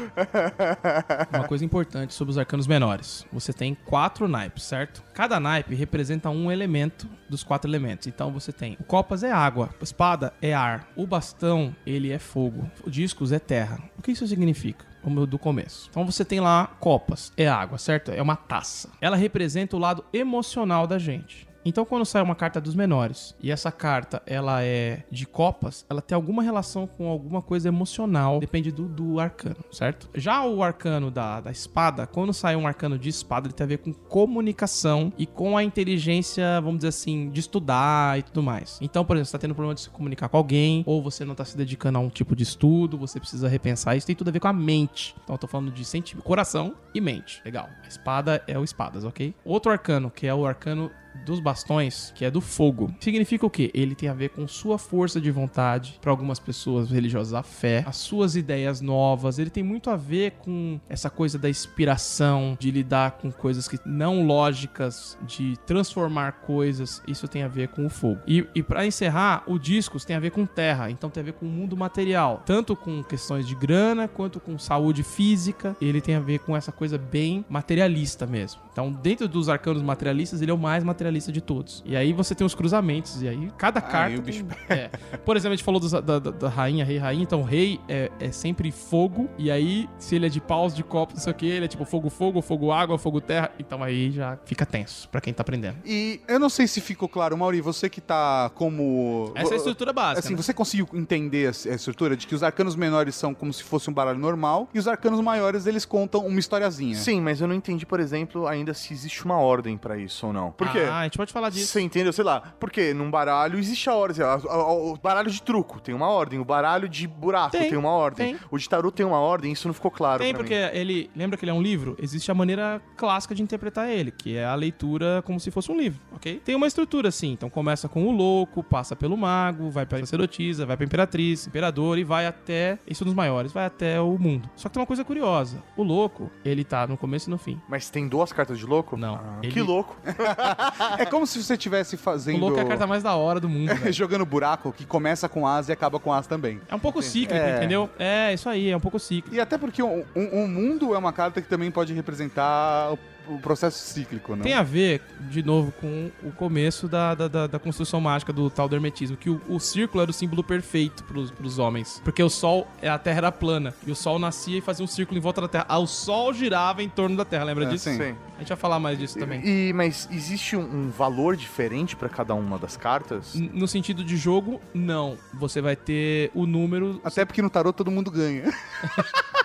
[1.34, 3.26] Uma coisa importante sobre os arcanos menores.
[3.32, 5.04] Você tem quatro naipes, certo?
[5.14, 8.08] Cada naipe representa um elemento dos quatro elementos.
[8.08, 12.20] Então você tem o copas é água, a espada é ar, o bastão ele é
[12.20, 13.80] fogo, o discos é terra.
[13.98, 14.86] O que isso significa?
[15.02, 15.88] Como do começo.
[15.90, 18.12] Então você tem lá copas, é água, certo?
[18.12, 18.90] É uma taça.
[19.00, 21.49] Ela representa o lado emocional da gente.
[21.64, 26.01] Então, quando sai uma carta dos menores e essa carta ela é de copas, ela
[26.01, 30.10] tem alguma relação com alguma coisa emocional, depende do, do arcano, certo?
[30.14, 33.68] Já o arcano da, da espada, quando sai um arcano de espada, ele tem a
[33.68, 38.80] ver com comunicação e com a inteligência, vamos dizer assim, de estudar e tudo mais.
[38.82, 41.36] Então, por exemplo, você tá tendo problema de se comunicar com alguém, ou você não
[41.36, 44.32] tá se dedicando a um tipo de estudo, você precisa repensar isso, tem tudo a
[44.32, 45.16] ver com a mente.
[45.24, 45.89] Então, eu tô falando de
[46.24, 47.41] coração e mente.
[47.43, 47.70] Legal.
[47.84, 49.34] A espada é o espadas, ok?
[49.43, 50.91] Outro arcano, que é o arcano
[51.26, 52.93] dos bastões, que é do fogo.
[52.99, 53.72] Significa o quê?
[53.74, 57.84] Ele tem a ver com sua força de vontade, para algumas pessoas religiosas a fé,
[57.86, 59.39] as suas ideias novas.
[59.39, 63.80] Ele tem muito a ver com essa coisa da inspiração, de lidar com coisas que
[63.86, 67.01] não lógicas, de transformar coisas.
[67.07, 68.20] Isso tem a ver com o fogo.
[68.28, 71.34] E, e para encerrar, o discos tem a ver com terra, então tem a ver
[71.34, 75.76] com o mundo material, tanto com questões de grana quanto com saúde física.
[75.82, 78.62] Ele tem a ver com essa coisa bem materialista mesmo.
[78.72, 81.84] Então, dentro dos arcanos materialistas, ele é o mais materialista materialista de todos.
[81.86, 84.18] E aí você tem os cruzamentos, e aí cada carta.
[84.20, 84.89] o bicho tem- é.
[85.26, 87.24] Por exemplo, a gente falou dos- da, da- da rainha, rei, rainha.
[87.24, 89.28] Então, rei é, é sempre fogo.
[89.38, 91.68] E aí, se ele é de paus, de copos, não sei o que, ele é
[91.68, 93.51] tipo fogo, fogo, fogo, água, fogo, terra.
[93.60, 95.78] Então aí já fica tenso pra quem tá aprendendo.
[95.86, 99.32] E eu não sei se ficou claro, Mauri, você que tá como.
[99.36, 100.20] Essa é a estrutura básica.
[100.20, 100.41] Assim, né?
[100.41, 103.93] você conseguiu entender a estrutura de que os arcanos menores são como se fosse um
[103.93, 106.95] baralho normal e os arcanos maiores eles contam uma historiazinha.
[106.95, 110.34] Sim, mas eu não entendi, por exemplo, ainda se existe uma ordem pra isso ou
[110.34, 110.51] não.
[110.51, 110.80] Por quê?
[110.89, 111.68] Ah, a gente pode falar disso.
[111.68, 112.12] Você entendeu?
[112.14, 112.42] Sei lá.
[112.60, 114.24] Porque num baralho existe a ordem.
[114.26, 116.40] A- a- a- O baralho de truco tem uma ordem.
[116.40, 118.34] O baralho de buraco tem, Tem, uma ordem.
[118.36, 118.40] tem.
[118.52, 119.52] O de tarô tem uma ordem.
[119.52, 120.70] Isso não ficou claro Tem, porque mim.
[120.74, 121.10] ele.
[121.16, 121.96] Lembra que ele é um livro?
[122.00, 125.78] Existe a maneira clássica de interpretar ele, que é a leitura como se fosse um
[125.78, 126.42] livro, ok?
[126.44, 127.32] Tem uma estrutura assim.
[127.32, 131.98] Então começa com o louco, passa pelo mago, vai pra sacerdotisa, vai pra imperatriz, imperador
[131.98, 132.80] e vai até.
[132.88, 134.50] Isso nos maiores, vai até o mundo.
[134.56, 137.60] Só que tem uma coisa curiosa: o louco, ele tá no começo e no fim.
[137.68, 138.96] Mas tem duas cartas de louco?
[138.98, 139.16] Não.
[139.16, 139.96] Ah, Ele- Que louco.
[140.98, 142.40] É como se você estivesse O fazendo.
[142.40, 143.70] louco é a carta mais da hora do mundo.
[143.92, 146.60] Jogando buraco que começa com as e acaba com as também.
[146.70, 147.58] É um pouco cíclico, É.
[147.58, 147.90] entendeu?
[148.00, 149.36] É, isso aí, é um pouco cíclico.
[149.36, 152.94] E até porque o, o- o mundo é uma carta que também pode representar
[153.36, 154.44] o, processo cíclico, né?
[154.44, 158.50] Tem a ver, de novo, com o começo da, da, da- da construção mágica do
[158.50, 162.02] tal do hermetismo, que o, o círculo era o símbolo perfeito pros, pros homens.
[162.04, 165.18] Porque o Sol, a Terra era plana, e o Sol nascia e fazia um círculo
[165.18, 165.66] em volta da Terra.
[165.68, 167.90] Ah, o Sol girava em torno da Terra, lembra É, disso?
[167.90, 167.98] sim.
[167.98, 168.16] Sim.
[168.36, 169.42] A gente vai falar mais disso também.
[169.46, 173.36] E, mas existe um, um valor diferente pra cada uma das cartas?
[173.36, 175.18] N- No sentido de jogo, não.
[175.34, 177.02] Você vai ter o número.
[177.04, 178.46] Até porque no tarô todo mundo ganha.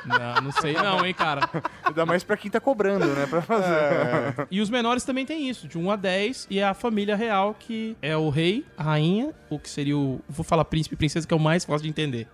[0.06, 1.48] Não, não sei não, hein, cara.
[1.84, 3.26] Ainda mais pra quem tá cobrando, né?
[3.26, 4.46] Pra fazer.
[4.50, 7.54] E os menores também tem isso, de 1 a 10, e é a família real
[7.58, 10.20] que é o rei, a rainha, o que seria o.
[10.28, 12.28] Vou falar príncipe e princesa, que é o mais fácil de entender.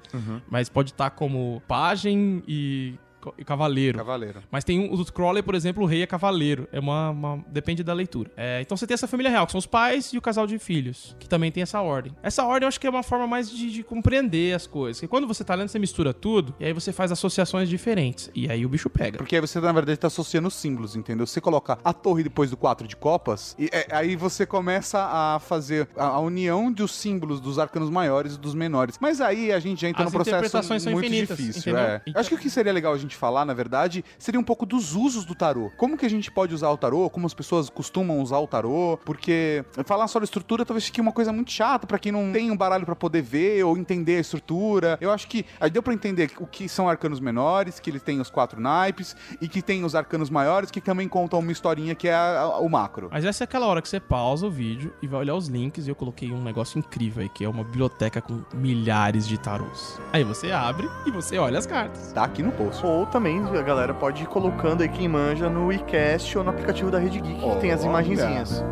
[0.49, 2.95] Mas pode estar como pajem e,
[3.39, 3.99] e cavaleiro.
[3.99, 4.43] Cavaleiro.
[4.51, 6.69] Mas tem um, o do Crowley, por exemplo, o rei é cavaleiro.
[6.73, 7.11] É uma.
[7.11, 8.31] uma- depende da leitura.
[8.37, 10.59] É, então você tem essa família real, que são os pais e o casal de
[10.59, 12.15] filhos, que também tem essa ordem.
[12.23, 14.99] Essa ordem eu acho que é uma forma mais de, de compreender as coisas.
[15.01, 18.31] Porque quando você tá lendo, você mistura tudo, e aí você faz associações diferentes.
[18.35, 19.19] E aí o bicho pega.
[19.19, 21.27] Porque aí você, na verdade, tá associando os símbolos, entendeu?
[21.27, 25.39] Você coloca a torre depois do 4 de copas, e é- aí você começa a
[25.41, 28.97] fazer a, a união dos símbolos dos arcanos maiores e dos menores.
[29.01, 31.77] Mas aí a gente já entra As num processo são muito infinitas, difícil.
[31.77, 32.03] É.
[32.07, 34.65] Então- Acho que o que seria legal a gente falar, na verdade, seria um pouco
[34.67, 35.71] dos usos do tarô.
[35.77, 38.99] Como que a gente pode usar o tarô, como as pessoas costumam usar o tarô,
[39.05, 42.57] porque falar sobre estrutura talvez fique uma coisa muito chata pra quem não tem um
[42.57, 44.99] baralho pra poder ver ou entender a estrutura.
[45.01, 48.21] Eu acho que aí deu pra entender o que são arcanos menores, que eles têm
[48.21, 52.09] os quatro naipes, e que tem os arcanos maiores, que também contam uma historinha que
[52.09, 53.09] é a- a- o macro.
[53.11, 55.87] Mas essa é aquela hora que você pausa o vídeo e vai olhar os links.
[55.87, 59.99] E eu coloquei um negócio incrível aí, que é uma biblioteca com milhares de tarôs.
[60.13, 62.13] Aí você abre e você olha as cartas.
[62.13, 62.85] Tá aqui no post.
[62.85, 66.91] Ou também a galera pode ir colocando aí quem manja no iCast ou no aplicativo
[66.91, 68.65] da Rede Geek, que tem as imagenzinhas.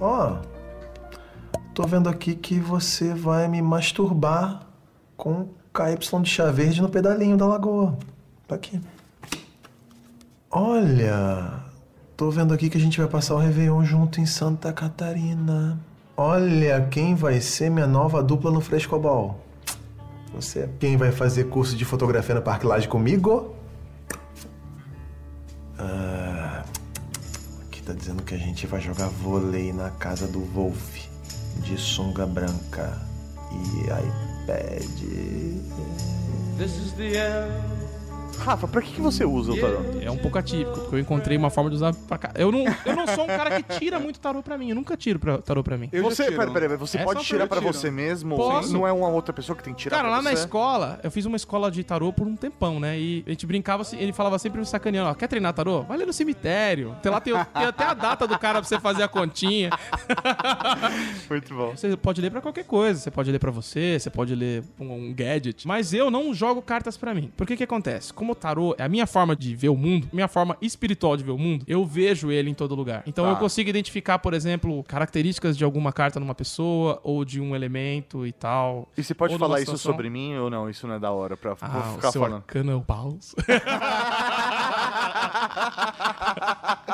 [0.00, 0.38] Ó,
[1.74, 4.66] tô vendo aqui que você vai me masturbar
[5.16, 7.96] com KY de chá verde no pedalinho da lagoa.
[8.46, 8.80] Tá aqui.
[10.50, 11.60] Olha,
[12.16, 15.78] tô vendo aqui que a gente vai passar o Réveillon junto em Santa Catarina.
[16.16, 19.41] Olha quem vai ser minha nova dupla no Frescobol.
[20.34, 20.68] Você.
[20.80, 23.54] Quem vai fazer curso de fotografia na Parque Lage comigo?
[25.78, 26.64] Ah,
[27.62, 31.06] aqui tá dizendo que a gente vai jogar vôlei na casa do Wolf,
[31.58, 32.98] de sunga branca
[33.52, 35.02] e iPad.
[38.42, 39.78] Rafa, pra que, que você usa o tarô?
[40.00, 42.32] É um pouco atípico, porque eu encontrei uma forma de usar pra cá.
[42.34, 44.70] Eu não, eu não sou um cara que tira muito tarô pra mim.
[44.70, 45.88] Eu nunca tiro pra, tarô pra mim.
[45.92, 47.72] Eu Você, peraí, peraí, você Essa pode eu tirar pra tiro.
[47.72, 48.36] você mesmo?
[48.36, 48.72] Posso.
[48.72, 50.42] Não é uma outra pessoa que tem que tirar Cara, pra lá na você?
[50.42, 52.98] escola, eu fiz uma escola de tarô por um tempão, né?
[52.98, 55.82] E a gente brincava, assim, ele falava sempre me sacaneando, ó, quer treinar tarô?
[55.82, 56.96] Vai ler no cemitério.
[57.02, 59.70] Tem lá tem, tem até a data do cara pra você fazer a continha.
[61.28, 61.70] Muito bom.
[61.76, 64.92] Você pode ler pra qualquer coisa, você pode ler pra você, você pode ler um,
[64.92, 67.30] um gadget, mas eu não jogo cartas pra mim.
[67.36, 68.12] Por que que acontece?
[68.12, 71.22] Como o tarô é a minha forma de ver o mundo, minha forma espiritual de
[71.24, 73.02] ver o mundo, eu vejo ele em todo lugar.
[73.06, 73.30] Então Tá.
[73.30, 78.26] eu consigo identificar, por exemplo, características de alguma carta numa pessoa ou de um elemento
[78.26, 78.88] e tal.
[78.96, 80.68] E você pode falar isso sobre mim ou não?
[80.68, 82.38] Isso não é da hora pra Ah, vou o ficar seu falando.
[82.40, 83.34] arcano é o paus.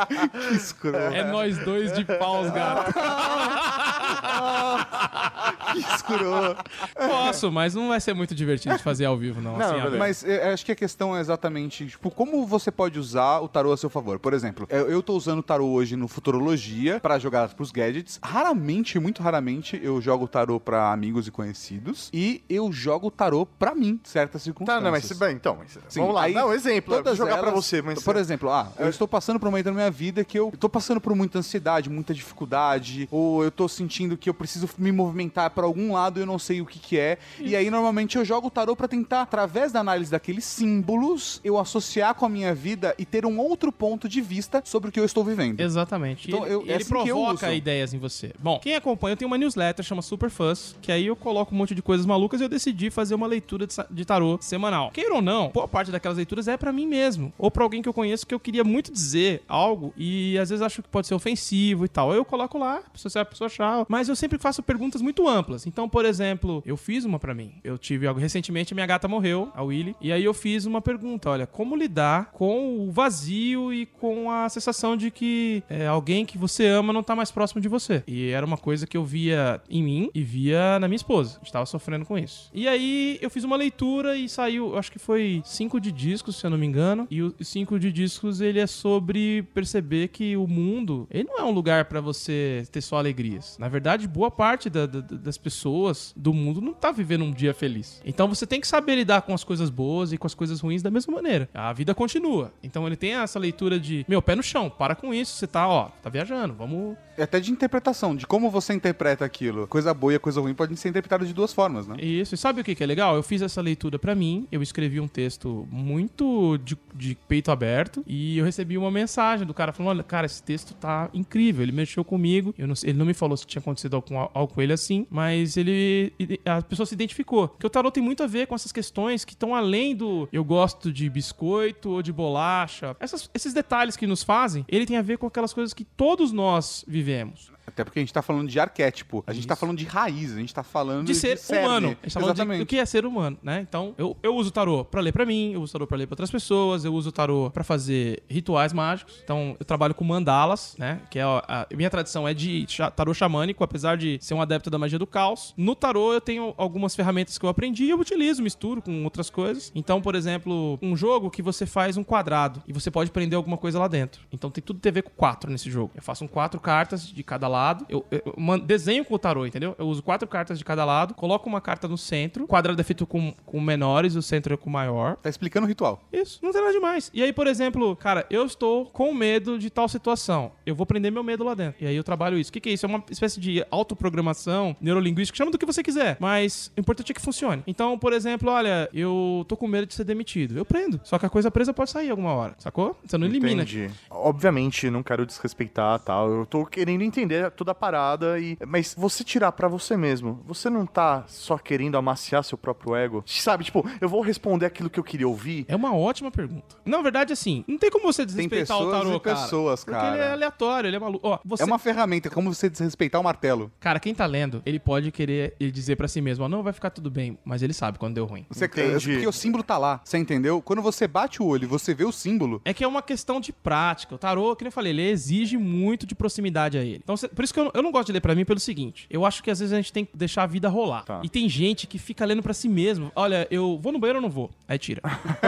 [0.09, 0.97] Que escroto.
[0.97, 2.93] É nós dois de paus, gato.
[5.73, 6.65] que escroto.
[6.95, 9.57] Posso, mas não vai ser muito divertido de fazer ao vivo, não.
[9.57, 9.97] Não, assim.
[9.99, 13.73] Mas eu acho que a questão é exatamente, tipo, como você pode usar o tarô
[13.73, 14.19] a seu favor.
[14.19, 18.19] Por exemplo, eu, eu tô usando o tarô hoje no Futurologia pra jogar pros gadgets.
[18.23, 22.11] Raramente, muito raramente, eu jogo o tarô pra amigos e conhecidos.
[22.13, 24.83] E eu jogo o tarô pra mim, em certas Tá, circunstâncias.
[24.85, 26.23] não, mas bem, então, mas, Sim, vamos lá.
[26.23, 28.03] aí um exemplo, eu vou todas jogar pra elas- você, mas...
[28.03, 30.69] Por exemplo, ah, eu estou passando por um momento na minha vida que eu tô
[30.69, 35.51] passando por muita ansiedade, muita dificuldade, ou eu tô sentindo que eu preciso me movimentar
[35.59, 37.19] pra algum lado eu não sei o que que é.
[37.41, 41.59] E aí, normalmente, eu jogo o tarô pra tentar, através da análise daqueles símbolos, eu
[41.59, 45.01] associar com a minha vida e ter um outro ponto de vista sobre o que
[45.01, 45.59] eu estou vivendo.
[45.59, 46.29] Exatamente.
[46.29, 47.55] Então, ele eu- é ele assim que eu provoca uso.
[47.57, 48.33] ideias em você.
[48.39, 51.59] Bom, quem acompanha, eu tenho uma newsletter, chama Super Fuzz, que aí eu coloco um
[51.59, 54.93] monte de coisas malucas e eu decidi fazer uma leitura de, de tarô semanal.
[54.93, 57.33] Queira ou não, boa parte daquelas leituras é pra mim mesmo.
[57.37, 60.63] Ou pra alguém que eu conheço que eu queria muito dizer algo e às vezes
[60.63, 62.13] acho que pode ser ofensivo e tal.
[62.13, 63.85] Aí eu coloco lá, se você é a pessoa achar.
[63.89, 65.48] Mas eu sempre faço perguntas muito amplas.
[65.67, 67.55] Então, por exemplo, eu fiz uma pra mim.
[67.65, 71.31] Eu tive algo recentemente, minha gata morreu, a Willy, e aí eu fiz uma pergunta:
[71.31, 76.37] olha, como lidar com o vazio e com a sensação de que é, alguém que
[76.39, 78.03] você ama não tá mais próximo de você?
[78.07, 81.37] E era uma coisa que eu via em mim e via na minha esposa.
[81.37, 82.51] A gente tava sofrendo com isso.
[82.53, 86.47] E aí eu fiz uma leitura e saiu, acho que foi cinco de discos, se
[86.47, 87.07] eu não me engano.
[87.11, 91.45] E o cinco de discos ele é sobre perceber que o mundo ele não é
[91.45, 93.57] um lugar pra você ter só alegrias.
[93.59, 97.55] Na verdade, boa parte da- da- das pessoas do mundo não tá vivendo um dia
[97.55, 98.01] feliz.
[98.05, 100.83] Então você tem que saber lidar com as coisas boas e com as coisas ruins
[100.83, 101.49] da mesma maneira.
[101.55, 102.53] A vida continua.
[102.63, 105.69] Então ele tem essa leitura de, meu, pé no chão, para com isso, você tá,
[105.69, 109.67] ó, tá viajando, vamos É até de interpretação, de como você interpreta aquilo.
[109.67, 111.97] Coisa boa e coisa ruim podem ser interpretadas de duas formas, né?
[112.01, 113.15] Isso, e sabe o que, que é legal?
[113.17, 118.05] Eu fiz essa leitura pra mim, eu escrevi um texto muito de, de peito aberto
[118.07, 121.73] e eu recebi uma mensagem do cara falando: olha, cara, esse texto tá incrível, ele
[121.73, 122.55] mexeu comigo.
[122.57, 125.28] Eu não ele não me falou se tinha acontecido algo, algo com ele assim, mas
[125.35, 126.13] ele.
[126.19, 127.49] ele- A pessoa se identificou.
[127.49, 130.45] Porque o tarot tem muito a ver com essas questões que estão além do eu
[130.45, 132.97] gosto de biscoito ou de bolacha.
[133.01, 136.33] Essas- esses detalhes que nos fazem, ele tem a ver com aquelas coisas que todos
[136.33, 137.51] nós vivemos.
[137.69, 140.39] Até porque a gente tá falando de arquétipo, a gente tá falando de raiz, a
[140.41, 141.67] gente tá falando de ser cerne.
[141.67, 141.87] humano.
[141.89, 142.59] A gente tá falando de- Exatamente.
[142.61, 143.61] do que é ser humano, né?
[143.69, 145.97] Então, eu, eu uso o tarô pra ler pra mim, eu uso o tarô pra
[145.99, 149.21] ler pra outras pessoas, eu uso o tarô pra fazer rituais mágicos.
[149.23, 151.01] Então, eu trabalho com mandalas, né?
[151.11, 152.67] Que é a, a minha tradição é de
[152.97, 155.53] tarô xamânico, apesar de ser um adepto da magia do caos.
[155.57, 159.31] No tarô, eu tenho algumas ferramentas que eu aprendi e eu utilizo, misturo com outras
[159.31, 159.71] coisas.
[159.75, 163.57] Então, por exemplo, um jogo que você faz um quadrado e você pode prender alguma
[163.57, 164.23] coisa lá dentro.
[164.33, 165.93] Então, tem tudo a ver com quatro nesse jogo.
[165.95, 167.58] Eu faço um quatro cartas de cada lado.
[167.89, 169.75] Eu, eu man- desenho com o tarô, entendeu?
[169.79, 172.85] Eu uso quatro cartas de cada lado, coloco uma carta no centro, o quadrado é
[172.85, 175.17] feito com, com menores, o centro é com maior.
[175.17, 176.01] Tá explicando o ritual.
[176.13, 177.11] Isso, não tem nada demais.
[177.15, 180.53] E aí, por exemplo, cara, eu estou com medo de tal situação.
[180.65, 181.83] Eu vou prender meu medo lá dentro.
[181.83, 182.51] E aí eu trabalho isso.
[182.51, 182.87] O que, que é isso?
[182.87, 186.17] É uma espécie de autoprogramação neurolinguística, chama do que você quiser.
[186.21, 187.63] Mas o importante é que funcione.
[187.67, 190.57] Então, por exemplo, olha, eu tô com medo de ser demitido.
[190.57, 191.01] Eu prendo.
[191.05, 192.97] Só que a coisa presa pode sair alguma hora, sacou?
[193.05, 193.63] Você não elimina.
[193.63, 193.91] Entendi.
[194.11, 196.31] Obviamente, não quero desrespeitar tal.
[196.31, 198.57] Eu tô querendo entender toda parada e.
[198.67, 203.23] Mas você tirar pra você mesmo, você não tá só querendo amaciar seu próprio ego?
[203.27, 205.65] Sabe, tipo, eu vou responder aquilo que eu queria ouvir.
[205.69, 206.77] É uma ótima pergunta.
[206.85, 209.37] Na verdade, assim, não tem como você desrespeitar o pessoas tarô, e cara.
[209.37, 210.15] pessoas, porque cara.
[210.15, 211.27] ele é aleatório, ele é maluco.
[211.27, 211.63] Ó, você...
[211.63, 213.71] É uma ferramenta, é como você desrespeitar o martelo.
[213.81, 216.73] Cara, quem tá lendo, ele pode querer ele dizer pra si mesmo, ó, não, vai
[216.73, 218.45] ficar tudo bem, mas ele sabe quando deu ruim.
[218.51, 219.13] Você, Entendi.
[219.13, 220.61] Porque o símbolo tá lá, você entendeu?
[220.63, 223.41] Quando você bate o olho e você vê o símbolo, É que é uma questão
[223.41, 224.15] de prática.
[224.15, 227.01] O tarô, que nem eu falei, ele exige muito de proximidade a ele.
[227.03, 229.07] Então, cê- por isso que eu, eu não gosto de ler pra mim pelo seguinte:
[229.09, 231.05] eu acho que às vezes a gente tem que deixar a vida rolar.
[231.05, 231.21] Tá.
[231.23, 233.13] E tem gente que fica lendo pra si mesmo.
[233.15, 234.51] Olha, eu vou no banheiro ou não vou?
[234.67, 235.01] Aí tira.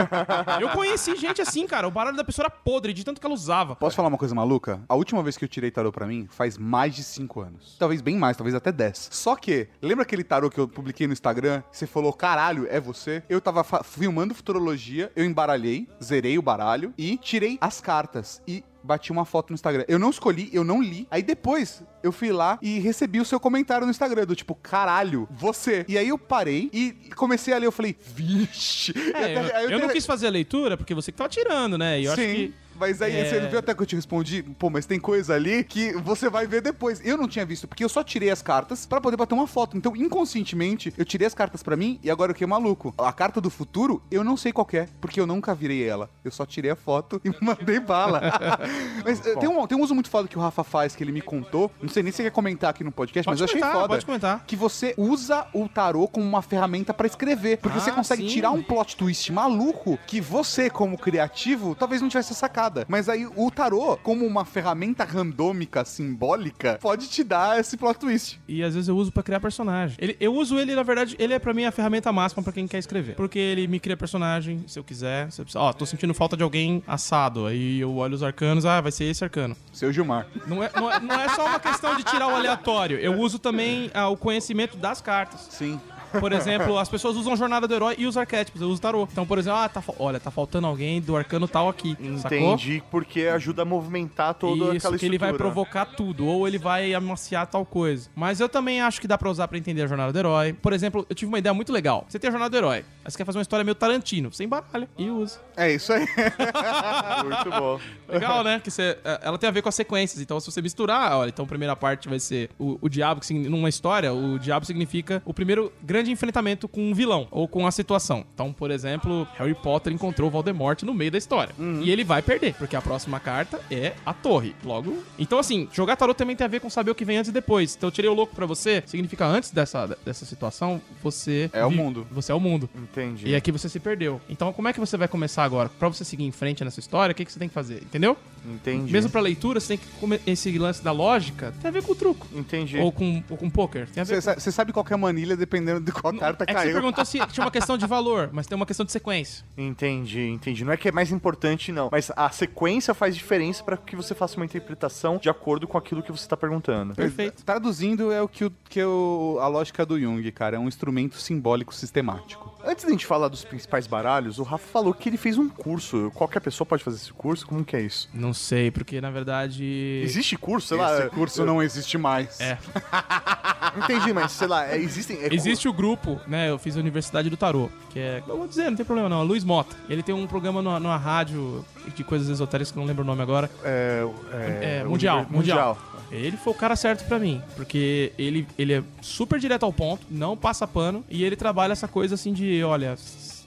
[0.61, 1.85] eu conheci gente assim, cara.
[1.85, 3.75] O baralho da pessoa era podre de tanto que ela usava.
[3.75, 4.81] Posso falar uma coisa maluca?
[4.87, 7.75] A última vez que eu tirei tarô pra mim faz mais de 5 anos.
[7.77, 9.09] Talvez bem mais, talvez até 10.
[9.11, 11.61] Só que, lembra aquele tarô que eu publiquei no Instagram?
[11.73, 13.21] Você falou, caralho, é você?
[13.27, 18.41] Eu tava filmando futurologia, eu embaralhei, zerei o baralho e tirei as cartas.
[18.47, 19.85] E bati uma foto no Instagram.
[19.87, 21.07] Eu não escolhi, eu não li.
[21.09, 25.27] Aí depois eu fui lá e recebi o seu comentário no Instagram, do tipo, caralho,
[25.31, 25.85] você.
[25.87, 27.67] E aí eu parei e comecei a ler.
[27.67, 28.93] Eu falei, vixe.
[29.13, 31.99] É, eu, Aí eu não quis fazer a leitura porque você que tava tirando, né?
[31.99, 32.21] E eu Sim.
[32.21, 32.53] acho que.
[32.81, 33.25] Mas aí É.
[33.25, 34.41] você não viu até que eu te respondi?
[34.41, 36.99] Pô, mas tem coisa ali que você vai ver depois.
[37.05, 39.77] Eu não tinha visto, porque eu só tirei as cartas pra poder bater uma foto.
[39.77, 42.91] Então, inconscientemente, eu tirei as cartas pra mim e agora eu fiquei maluco.
[42.97, 46.09] A carta do futuro, eu não sei qual é, porque eu nunca virei ela.
[46.25, 48.19] Eu só tirei a foto e mandei bala.
[49.05, 51.11] mas eh, tem um, tem um uso muito foda que o Rafa faz, que ele
[51.11, 51.71] me contou.
[51.81, 53.87] Não sei nem se você quer comentar aqui no podcast, Pode mas eu achei foda.
[53.89, 54.43] pode comentar.
[54.47, 57.57] Que você usa o tarô como uma ferramenta pra escrever.
[57.57, 58.27] Porque Ah, você consegue sim.
[58.29, 62.70] tirar um plot twist maluco que você, como criativo, talvez não tivesse sacado.
[62.71, 62.85] Foda.
[62.87, 68.39] Mas aí o tarô, como uma ferramenta randômica, simbólica, pode te dar esse plot twist.
[68.47, 69.97] E às vezes eu uso pra criar personagem.
[69.99, 72.67] Ele, eu uso ele, na verdade, ele é pra mim a ferramenta máxima pra quem
[72.67, 73.15] quer escrever.
[73.15, 75.31] Porque ele me cria personagem, se eu quiser.
[75.31, 77.45] Se eu precisar, ó, tô sentindo falta de alguém assado.
[77.45, 79.55] Aí eu olho os arcanos, ah, vai ser esse arcano.
[79.73, 80.27] Seu Gilmar.
[80.47, 82.97] Não é, não é, não é só uma questão de tirar o aleatório.
[82.97, 85.47] Eu uso também ah, o conhecimento das cartas.
[85.51, 85.79] Sim.
[86.19, 88.61] Por exemplo, as pessoas usam Jornada do Herói e os arquétipos.
[88.61, 89.07] Eu uso tarô.
[89.11, 91.97] Então, por exemplo, ah, tá, olha, tá faltando alguém do arcano tal aqui.
[92.17, 92.37] Sacou?
[92.37, 96.57] Entendi, porque ajuda a movimentar toda Isso, aquela que ele vai provocar tudo, ou ele
[96.57, 98.09] vai amaciar tal coisa.
[98.15, 100.53] Mas eu também acho que dá pra usar pra entender a jornada do herói.
[100.53, 102.05] Por exemplo, eu tive uma ideia muito legal.
[102.07, 104.43] Você tem a jornada do herói, aí você quer fazer uma história meio Tarantino, você
[104.43, 105.39] embaralha e usa.
[105.55, 106.05] É isso aí.
[107.23, 107.79] Muito bom.
[108.07, 108.59] Legal, né?
[108.59, 110.21] Que você, é, ela tem a ver com as sequências.
[110.21, 113.33] Então, se você misturar, olha, então a primeira parte vai ser o, o diabo, que
[113.33, 117.71] numa história, o diabo significa o primeiro grande enfrentamento com um vilão ou com a
[117.71, 118.25] situação.
[118.33, 121.53] Então, por exemplo, Harry Potter encontrou Voldemort no meio da história.
[121.81, 124.55] E ele vai perder, porque a próxima carta é a torre.
[124.63, 125.03] Logo.
[125.17, 127.33] Então, assim, jogar tarot também tem a ver com saber o que vem antes e
[127.33, 127.75] depois.
[127.75, 131.49] Então, eu tirei o louco pra você, significa antes dessa, dessa situação, você.
[131.53, 132.07] É o mundo.
[132.11, 132.69] Você é o mundo.
[132.91, 133.27] Entendi.
[133.29, 134.19] E aqui você se perdeu.
[134.29, 135.69] Então, como é que você vai começar agora?
[135.69, 137.77] Pra você seguir em frente nessa história, o que, que você tem que fazer?
[137.83, 138.17] Entendeu?
[138.45, 138.91] Entendi.
[138.91, 140.19] Mesmo pra leitura, você tem que come...
[140.25, 142.27] esse lance da lógica tem a ver com o truco.
[142.33, 142.77] Entendi.
[142.79, 143.87] Ou com, ou com poker.
[143.93, 144.21] Você com...
[144.21, 146.73] sa- você sabe qual que é a manilha dependendo de qual carta É que você
[146.73, 149.45] perguntou se tinha uma questão de valor, mas tem uma questão de sequência.
[149.57, 150.65] Entendi, entendi.
[150.65, 151.89] Não é que é mais importante, não.
[151.91, 156.01] Mas a sequência faz diferença pra que você faça uma interpretação de acordo com aquilo
[156.03, 156.95] que você tá perguntando.
[156.95, 157.43] Perfeito.
[157.45, 160.55] Traduzindo, é o que, o, que o- a lógica do Jung, cara.
[160.57, 162.51] É um instrumento simbólico sistemático.
[162.65, 166.11] Antes da gente falar dos principais baralhos, o Rafa falou que ele fez um curso.
[166.13, 167.45] Qualquer pessoa pode fazer esse curso?
[167.47, 168.09] Como que é isso?
[168.13, 170.01] Não sei, porque na verdade.
[170.03, 170.99] Existe curso, sei lá.
[170.99, 172.39] Esse curso não existe mais.
[172.39, 172.57] É.
[173.77, 175.17] Entendi, mas sei lá, é- existem.
[175.21, 176.49] é Existe o grupo, né?
[176.49, 178.21] Eu fiz a Universidade do Tarô, que é.
[178.27, 179.21] Eu vou dizer, não tem problema não.
[179.21, 179.75] é Luiz Mota.
[179.89, 183.07] Ele tem um programa numa, numa rádio de coisas esotéricas que eu não lembro o
[183.07, 183.49] nome agora.
[183.63, 185.77] É, É, é, mundial, univer- mundial.
[186.11, 190.05] Ele foi o cara certo pra mim, porque ele, ele é super direto ao ponto,
[190.11, 192.97] não passa pano, e ele trabalha essa coisa assim de, olha,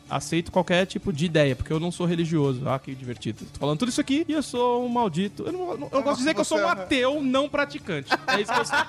[0.09, 2.69] aceito qualquer tipo de ideia, porque eu não sou religioso.
[2.69, 3.45] Ah, que divertido.
[3.53, 5.45] Tô falando tudo isso aqui e eu sou um maldito.
[5.47, 8.11] Eu, não, eu gosto de dizer que eu sou um é- ateu não praticante.
[8.29, 8.77] É isso que eu sou.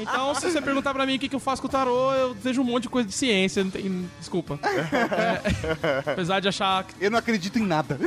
[0.00, 2.32] Então, se você perguntar pra mim o que, que eu faço com o tarô, eu
[2.34, 3.64] vejo um monte de coisa de ciência.
[3.64, 4.56] Não tem, desculpa.
[4.62, 7.98] É, apesar de achar que Eu não acredito em nada.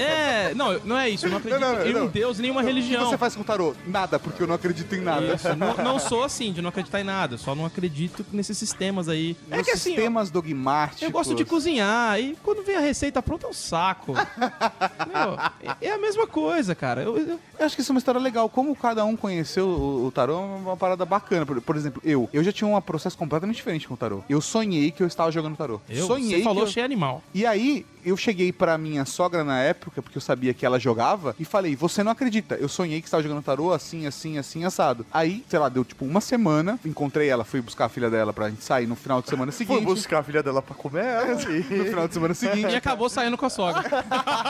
[0.00, 1.26] é, não, não é isso.
[1.26, 2.06] Eu não acredito Não, não, em um.
[2.08, 3.08] Deus, nenhuma O que religião.
[3.08, 3.76] você faz com o tarô?
[3.86, 5.38] Nada, porque eu não acredito em nada.
[5.56, 7.38] Não, não sou assim, de não acreditar em nada.
[7.38, 9.36] Só não acredito nesses sistemas aí.
[9.50, 11.02] É que assim, sistemas dogmáticos.
[11.02, 14.14] eu gosto de cozinhar e quando vem a receita pronta é um saco.
[15.06, 15.38] Meu,
[15.80, 17.02] é- a mesma coisa, cara.
[17.02, 18.48] Eu, eu- Eu acho que isso é uma história legal.
[18.48, 21.46] Como cada um conheceu o, o tarô é uma parada bacana.
[21.46, 22.28] Por, por exemplo, eu.
[22.32, 24.22] Eu já tinha um processo completamente diferente com o tarô.
[24.28, 25.80] Eu sonhei que eu estava jogando tarô.
[25.88, 26.72] eu sonhei você falou que eu...
[26.72, 27.22] cheio animal.
[27.32, 31.34] E aí, eu cheguei pra minha sogra na época, porque eu sabia que ela jogava,
[31.38, 35.04] e falei: Você não acredita, eu sonhei que estava jogando tarô assim, assim, assim, assado.
[35.12, 38.48] Aí, sei lá, deu tipo uma semana, encontrei ela, fui buscar a filha dela pra
[38.48, 39.84] gente sair no final de semana Foi seguinte.
[39.84, 41.62] buscar a filha dela pra comer ela No e...
[41.62, 42.74] final de semana E seguinte.
[42.76, 43.82] acabou saindo com a sogra.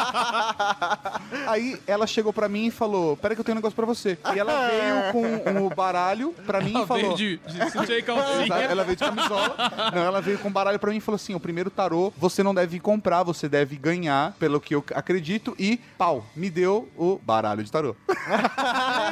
[1.46, 4.18] Aí ela chegou pra mim e falou: Pera que eu tenho um negócio pra você.
[4.34, 7.16] E ela veio com o baralho pra mim Ela e falou.
[7.16, 8.54] veio de, de sutiã e Exato, calcinha.
[8.56, 9.56] Ela veio de camisola.
[9.94, 12.54] Não, ela veio com baralho pra mim e falou assim: o primeiro tarô você não
[12.54, 15.54] deve comprar, você deve ganhar, pelo que eu acredito.
[15.58, 17.94] E pau, me deu o baralho de tarô.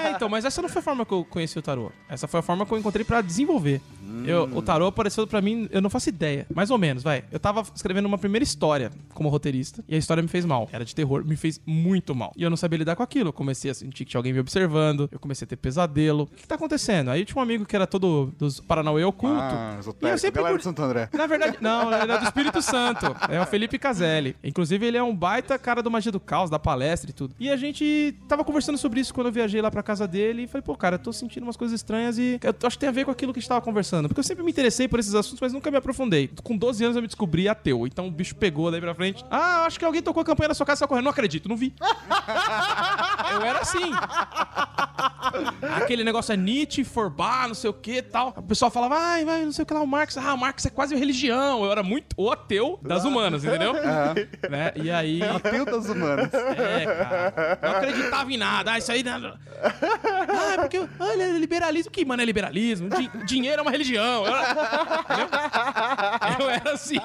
[0.05, 1.91] É, então, mas essa não foi a forma que eu conheci o tarô.
[2.09, 3.81] Essa foi a forma que eu encontrei pra desenvolver.
[4.27, 6.47] Eu, o tarô apareceu pra mim, eu não faço ideia.
[6.55, 7.25] Mais ou menos, vai.
[7.31, 10.69] Eu tava escrevendo uma primeira história como roteirista e a história me fez mal.
[10.73, 12.33] Era de terror, me fez muito mal.
[12.37, 13.29] E eu não sabia lidar com aquilo.
[13.31, 16.25] Eu comecei a sentir que tinha alguém me observando, eu comecei a ter pesadelo.
[16.25, 17.11] O que, tá acontecendo?
[17.11, 19.37] Aí tinha um amigo que era todo dos Paranauê oculto.
[19.41, 20.19] Ah, e eu esotérico.
[20.19, 21.09] sempre Galera de Santo André.
[21.13, 23.07] na verdade, não, ele é do Espírito Santo.
[23.29, 24.24] É o Felipe Caselli.
[24.43, 27.35] Inclusive, ele é um baita cara do Magia do Caos, da palestra e tudo.
[27.39, 30.47] E a gente tava conversando sobre isso quando eu viajei lá pra casa dele e
[30.47, 32.93] falei, pô, cara, eu tô sentindo umas coisas estranhas e eu acho que tem a
[32.93, 34.09] ver com aquilo que a gente tava conversando.
[34.09, 36.31] Porque eu sempre me interessei por esses assuntos, mas nunca me aprofundei.
[36.43, 37.87] Com 12 anos eu me descobri ateu.
[37.87, 39.25] Então o bicho pegou daí pra frente.
[39.31, 41.05] Ah, acho que alguém tocou a campanha na sua casa e correndo.
[41.05, 41.75] Não acredito, não vi.
[43.33, 43.91] eu era assim.
[45.77, 48.35] Aquele negócio é Nietzsche, Forbach, não sei o que tal.
[48.37, 50.17] O pessoal falava, ai, vai, não sei o que lá, o Marx.
[50.17, 51.65] Ah, o Marx é quase religião.
[51.65, 53.75] Eu era muito o ateu das humanas, entendeu?
[54.51, 54.73] Né?
[54.77, 55.23] E aí.
[55.23, 56.31] Ateu das humanas.
[56.35, 57.59] É, cara.
[57.63, 58.73] Não acreditava em nada.
[58.73, 59.03] Ah, isso aí.
[59.03, 59.35] Não...
[59.63, 60.79] Ah, é porque.
[60.99, 61.91] Olha, é liberalismo.
[61.91, 62.89] Que, mano, é liberalismo?
[62.89, 64.25] Di- dinheiro é uma religião.
[64.27, 64.55] Eu era?
[66.41, 66.99] Eu era assim.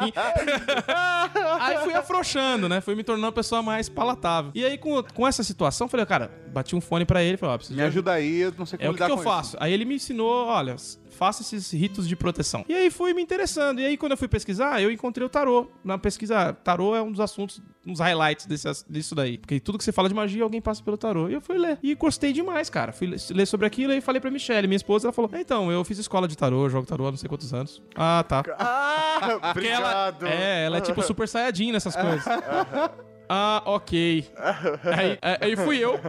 [1.60, 2.82] aí fui afrouxando, né?
[2.82, 4.51] Fui me tornando uma pessoa mais palatável.
[4.53, 7.38] E aí, com, com essa situação, falei, cara, bati um fone pra ele.
[7.38, 9.12] Falei, ó, preciso Me ajuda aí, eu não sei como é o que, lidar que
[9.12, 9.57] eu com faço?
[9.60, 10.76] Aí ele me ensinou, olha,
[11.20, 12.63] faça esses ritos de proteção.
[12.70, 13.82] E aí fui me interessando.
[13.82, 15.70] E aí quando eu fui pesquisar, eu encontrei o tarô.
[15.84, 19.38] Na pesquisa, tarô é um dos assuntos uns highlights desse, disso daí.
[19.38, 21.28] Porque tudo que você fala de magia, alguém passa pelo tarô.
[21.28, 21.78] E eu fui ler.
[21.84, 22.93] E gostei demais, cara.
[22.93, 25.97] Fui ler sobre aquilo e falei pra Michelle, minha esposa, ela falou: Então, eu fiz
[25.97, 27.82] escola de tarô, jogo tarô há não sei quantos anos.
[27.95, 28.43] Ah, tá.
[29.22, 30.28] Ah, Porque ela, obrigado.
[30.28, 32.24] é, ela é tipo super saiyajin nessas coisas.
[33.32, 34.25] Ah, ok.
[34.97, 35.99] Aí, aí fui eu,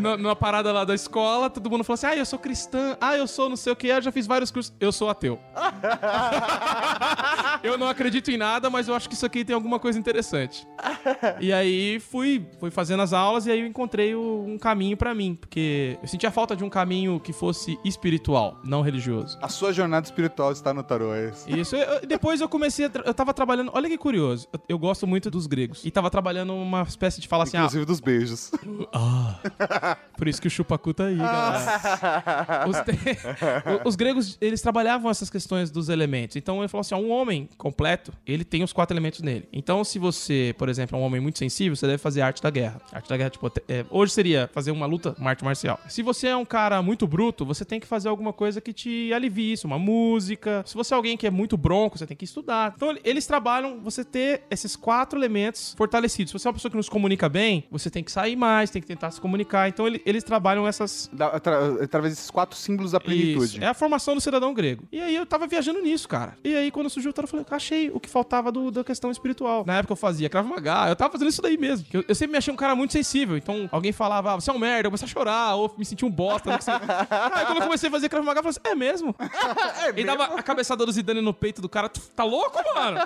[0.00, 3.16] na, numa parada lá da escola, todo mundo falou assim: ah, eu sou cristã, ah,
[3.16, 4.72] eu sou não sei o que, eu já fiz vários cursos.
[4.80, 5.38] Eu sou ateu.
[7.62, 10.66] eu não acredito em nada, mas eu acho que isso aqui tem alguma coisa interessante.
[11.40, 15.14] E aí fui, fui fazendo as aulas e aí eu encontrei o- um caminho pra
[15.14, 19.38] mim, porque eu sentia falta de um caminho que fosse espiritual, não religioso.
[19.40, 21.50] A sua jornada espiritual está no tarô, é isso.
[21.50, 21.76] Isso.
[21.76, 23.70] Eu- depois eu comecei Eu tava trabalhando.
[23.74, 24.48] Olha que curioso.
[24.52, 25.84] Eu, eu gosto muito dos gregos.
[25.84, 27.56] E tava trabalhando uma espécie de fala assim.
[27.56, 28.50] Inclusive dos beijos.
[28.92, 32.68] Ah, por isso que o chupacu tá aí, galera.
[32.68, 32.98] Os, te-
[33.84, 36.36] os gregos, eles trabalhavam essas questões dos elementos.
[36.36, 39.48] Então ele falou assim: ó, um homem completo, ele tem os quatro elementos nele.
[39.52, 42.50] Então, se você, por exemplo, é um homem muito sensível, você deve fazer arte da
[42.50, 42.80] guerra.
[42.92, 45.78] Arte da guerra, tipo, é, hoje seria fazer uma luta, uma arte marcial.
[45.88, 49.12] Se você é um cara muito bruto, você tem que fazer alguma coisa que te
[49.12, 50.62] alivie isso, uma música.
[50.66, 52.72] Se você é alguém que é muito bronco, você tem que estudar.
[52.76, 56.32] Então, eles trabalham você ter esses quatro elementos fortalecidos.
[56.38, 58.80] Você é uma pessoa que não se comunica bem, você tem que sair mais, tem
[58.80, 59.68] que tentar se comunicar.
[59.68, 63.56] Então, ele- eles trabalham essas Da- atra- através desses quatro símbolos da plenitude.
[63.56, 63.64] isso.
[63.64, 64.86] É a formação do cidadão grego.
[64.92, 66.36] E aí eu tava viajando nisso, cara.
[66.44, 69.10] E aí quando surgiu o tarot, eu falei, achei o que faltava do- da questão
[69.10, 69.64] espiritual.
[69.66, 71.86] Na época eu fazia Krav Maga, eu tava fazendo isso daí mesmo.
[71.92, 73.36] Eu, eu sempre me achei um cara muito sensível.
[73.36, 76.04] Então alguém falava, ah, você é um merda, eu comecei a chorar, ou me senti
[76.04, 76.50] um bosta.
[76.50, 76.74] Não sei.
[77.34, 79.14] aí quando eu comecei a fazer Krav Maga, eu falei assim, é mesmo?
[79.96, 82.98] e dava a cabeçada do Zidane no peito do cara, "Tu tá louco, mano?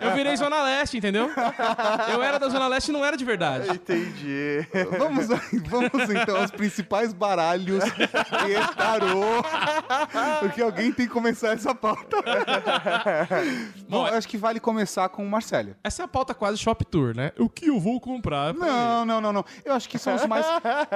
[0.00, 1.30] Eu virei Zona Leste, entendeu?
[2.12, 3.68] Eu era da Zona Leste e não era de verdade.
[3.70, 4.66] Entendi.
[4.98, 5.26] Vamos,
[5.68, 9.42] vamos então aos principais baralhos de tarô.
[10.40, 12.16] Porque alguém tem que começar essa pauta.
[13.88, 15.74] Bom, Bom, eu acho que vale começar com o Marcelo.
[15.82, 17.32] Essa é a pauta quase shop tour, né?
[17.38, 18.54] O que eu vou comprar?
[18.54, 19.44] Não, não, não, não.
[19.64, 20.46] Eu acho que são os mais,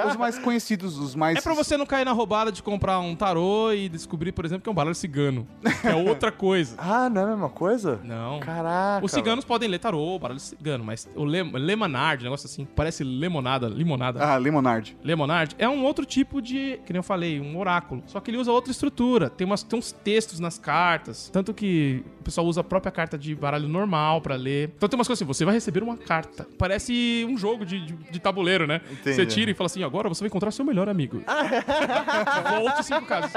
[0.07, 1.37] os mais conhecidos, os mais.
[1.37, 4.63] É pra você não cair na roubada de comprar um tarô e descobrir, por exemplo,
[4.63, 5.47] que é um baralho cigano.
[5.81, 6.77] Que é outra coisa.
[6.91, 7.99] Ah, não é a mesma coisa?
[8.03, 8.39] Não.
[8.39, 9.05] Caraca.
[9.05, 11.23] Os ciganos podem ler tarô, baralho cigano, mas o
[11.59, 14.21] le Lemonade, negócio assim, parece limonada, limonada.
[14.21, 14.97] Ah, Lemonard.
[15.01, 18.03] Lemonade é um outro tipo de, que nem eu falei, um oráculo.
[18.05, 19.29] Só que ele usa outra estrutura.
[19.29, 21.29] Tem, umas, tem uns textos nas cartas.
[21.31, 24.73] Tanto que o pessoal usa a própria carta de baralho normal pra ler.
[24.75, 26.47] Então tem umas coisas assim, você vai receber uma carta.
[26.57, 28.81] Parece um jogo de, de, de tabuleiro, né?
[28.91, 29.15] Entendi.
[29.15, 31.23] Você tira e fala assim, agora você vai encontrar seu melhor amigo.
[32.59, 33.31] Volte cinco casas.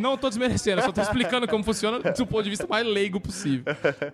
[0.00, 3.64] Não tô desmerecendo, só tô explicando como funciona do ponto de vista mais leigo possível.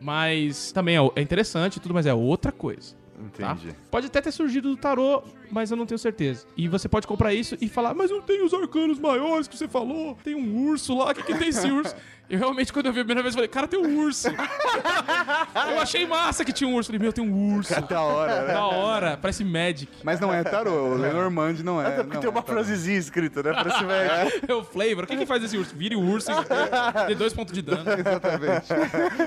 [0.00, 2.96] Mas também é, é interessante e tudo, mas é outra coisa.
[3.36, 3.52] Tá?
[3.52, 3.74] Entendi.
[3.90, 6.46] Pode até ter surgido do tarô, mas eu não tenho certeza.
[6.56, 9.66] E você pode comprar isso e falar, mas não tem os arcanos maiores que você
[9.68, 10.16] falou.
[10.22, 11.94] Tem um urso lá, o que, que tem esse urso?
[12.30, 14.28] Eu realmente, quando eu vi a primeira vez, eu falei, cara, tem um urso.
[15.72, 16.88] eu achei massa que tinha um urso.
[16.88, 17.80] Falei, meu, tem um urso.
[17.88, 18.52] Da hora, né?
[18.52, 19.88] Da hora, parece Magic.
[20.04, 20.92] Mas não é tarô.
[20.92, 21.86] O Lenormand não é.
[21.86, 22.54] Até porque não tem uma é tarô.
[22.58, 23.52] frasezinha escrita, né?
[23.54, 24.42] Parece velho.
[24.46, 25.04] É o flavor.
[25.04, 25.74] O que, que faz esse urso?
[25.74, 27.84] Vire o urso e dê dois pontos de dano.
[27.90, 28.66] Exatamente.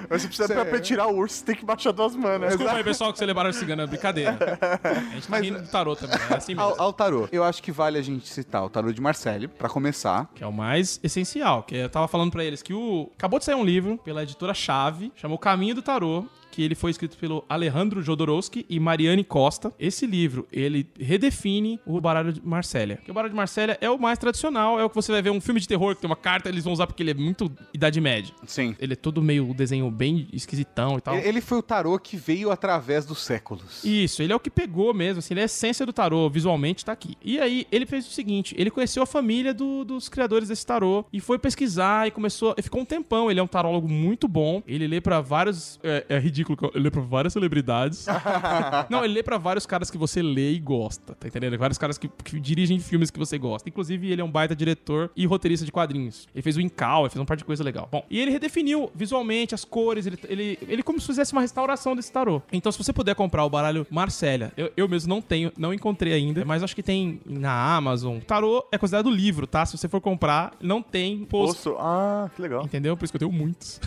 [0.10, 2.50] Mas você precisa, Cê- pra, pra tirar o urso, você tem que baixar duas manas.
[2.50, 3.88] Desculpa aí, pessoal, que você levaram cigana.
[3.88, 4.38] Brincadeira.
[4.84, 6.18] A gente tá rindo do tarô também.
[6.30, 6.70] É assim mesmo.
[6.70, 7.28] Ao, ao tarô.
[7.32, 10.30] Eu acho que vale a gente citar o tarô de Marseille, pra começar.
[10.36, 11.64] Que é o mais essencial.
[11.64, 12.91] Que eu tava falando pra eles que o.
[13.18, 16.26] Acabou de sair um livro pela editora Chave, chamou Caminho do Tarô.
[16.52, 19.74] Que ele foi escrito pelo Alejandro Jodorowsky e Mariane Costa.
[19.80, 22.96] Esse livro, ele redefine o baralho de Marsella.
[22.98, 25.30] Porque o baralho de Marsella é o mais tradicional, é o que você vai ver
[25.30, 27.52] um filme de terror que tem uma carta, eles vão usar porque ele é muito
[27.74, 28.34] Idade Média.
[28.46, 28.76] Sim.
[28.80, 31.16] Ele é todo meio o desenho bem esquisitão e tal.
[31.16, 33.84] Ele foi o tarô que veio através dos séculos.
[33.84, 36.84] Isso, ele é o que pegou mesmo, assim, ele é a essência do tarô, visualmente
[36.84, 37.16] tá aqui.
[37.24, 41.06] E aí, ele fez o seguinte, ele conheceu a família do- dos criadores desse tarô
[41.14, 44.88] e foi pesquisar e começou, ficou um tempão, ele é um tarólogo muito bom, ele
[44.88, 48.06] lê pra vários, é, é ridículo, ele lê pra várias celebridades.
[48.90, 51.58] Não, ele lê pra vários caras que você lê e gosta, tá entendendo?
[51.58, 53.70] Vários caras que, que dirigem filmes que você gosta.
[53.70, 56.28] Inclusive, ele é um baita diretor e roteirista de quadrinhos.
[56.34, 57.88] Ele fez o Incal, ele fez um par de coisa legal.
[57.92, 61.96] Bom, e ele redefiniu visualmente as cores, ele, ele, ele como se fizesse uma restauração
[61.96, 62.42] desse tarô.
[62.52, 66.14] Então, se você puder comprar o baralho Marcélia, eu, eu mesmo não tenho, não encontrei
[66.14, 68.20] ainda, mas acho que tem na Amazon.
[68.20, 69.66] Tarô é considerado livro, tá?
[69.66, 71.64] Se você for comprar, não tem post.
[71.64, 71.76] Poço.
[71.80, 72.64] Ah, que legal.
[72.64, 72.96] Entendeu?
[72.96, 73.80] Por isso que eu tenho muitos.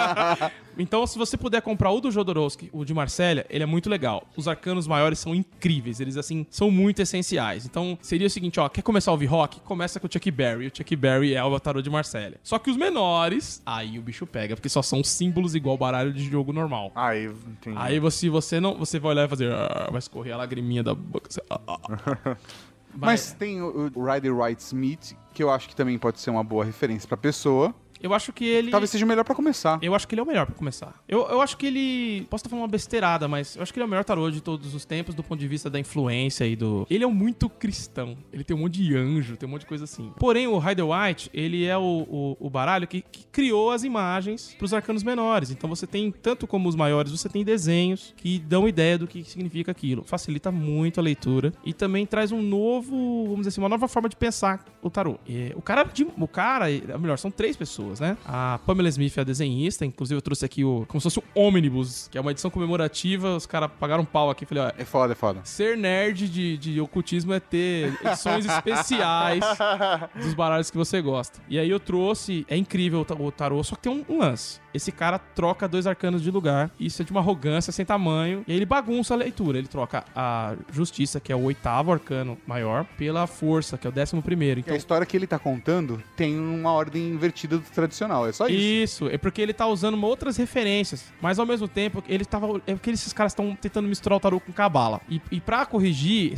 [0.78, 4.26] então, se você puder comprar o do Jodorowsky, o de Marcélia, ele é muito legal.
[4.36, 7.64] Os arcanos maiores são incríveis, eles, assim, são muito essenciais.
[7.64, 9.60] Então, seria o seguinte, ó, quer começar a ouvir rock?
[9.60, 10.66] Começa com o Chuck Berry.
[10.66, 12.38] O Chuck Berry é o tarô de Marcélia.
[12.42, 16.24] Só que os menores, aí o bicho pega, porque só são símbolos igual baralho de
[16.28, 16.90] jogo normal.
[16.94, 17.76] Aí, entendi.
[17.78, 20.94] Aí você, você não, você vai olhar e fazer, "Ah", vai escorrer a lagriminha da
[20.94, 21.30] boca.
[21.30, 21.78] você- "Ah, ah,
[22.26, 22.36] ah".
[22.92, 26.42] Mas tem o, o Rider Wright Smith, que eu acho que também pode ser uma
[26.42, 27.72] boa referência pra pessoa.
[28.02, 28.70] Eu acho que ele.
[28.70, 29.78] Talvez seja melhor pra começar.
[29.82, 31.02] Eu acho que ele é o melhor pra começar.
[31.08, 32.26] Eu, eu acho que ele.
[32.30, 34.40] Posso estar falando uma besteirada, mas eu acho que ele é o melhor tarô de
[34.40, 36.86] todos os tempos do ponto de vista da influência e do.
[36.90, 38.16] Ele é um muito cristão.
[38.32, 40.12] Ele tem um monte de anjo, tem um monte de coisa assim.
[40.18, 44.54] Porém, o Rider White, ele é o, o, o baralho que, que criou as imagens
[44.58, 45.50] pros arcanos menores.
[45.50, 49.24] Então você tem, tanto como os maiores, você tem desenhos que dão ideia do que
[49.24, 50.04] significa aquilo.
[50.04, 54.08] Facilita muito a leitura e também traz um novo, vamos dizer assim, uma nova forma
[54.08, 55.18] de pensar o tarô.
[55.26, 56.66] E o cara, o cara,
[56.98, 58.16] melhor, são três pessoas, né?
[58.24, 61.22] A Pamela Smith é a desenhista, inclusive eu trouxe aqui o, como se fosse o
[61.34, 64.84] Omnibus, que é uma edição comemorativa, os caras pagaram um pau aqui, falei, ó, É
[64.84, 65.40] foda, é foda.
[65.44, 69.42] Ser nerd de, de ocultismo é ter edições especiais
[70.22, 71.40] dos baralhos que você gosta.
[71.48, 74.60] E aí eu trouxe, é incrível o ta- o tarô, só que tem um lance.
[74.72, 78.52] Esse cara troca dois arcanos de lugar, isso é de uma arrogância sem tamanho, e
[78.52, 79.58] aí ele bagunça a leitura.
[79.58, 83.92] Ele troca a justiça, que é o oitavo arcano maior, pela força, que é o
[83.92, 84.60] décimo primeiro.
[84.60, 88.46] Então, a história que ele tá contando tem uma ordem invertida do tradicional, é só
[88.46, 88.60] isso.
[88.60, 92.60] Isso, é porque ele tá usando outras referências, mas ao mesmo tempo ele tava.
[92.66, 95.00] É porque esses caras estão tentando misturar o tarô com cabala.
[95.08, 96.34] E, e pra corrigir,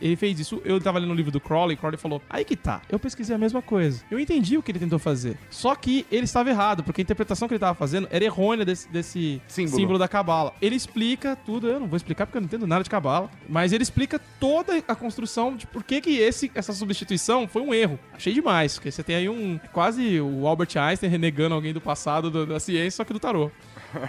[0.00, 0.60] ele fez isso.
[0.64, 2.82] Eu tava lendo o livro do Crowley, Crowley falou: aí que tá.
[2.88, 4.02] Eu pesquisei a mesma coisa.
[4.10, 5.38] Eu entendi o que ele tentou fazer.
[5.50, 8.88] Só que ele estava errado, porque a interpretação que ele tava fazendo era errônea desse,
[8.88, 9.76] desse Símbolo.
[9.76, 9.98] símbolo.
[9.98, 10.52] da cabala.
[10.60, 13.72] Ele explica tudo, eu não vou explicar porque eu não entendo nada de cabala, mas
[13.72, 17.98] ele explica toda a construção de por que, que esse, essa substituição foi um erro.
[18.12, 22.30] Achei demais, porque você tem aí um quase o Albert Einstein renegando alguém do passado
[22.30, 23.50] do- da ciência, só que do tarô.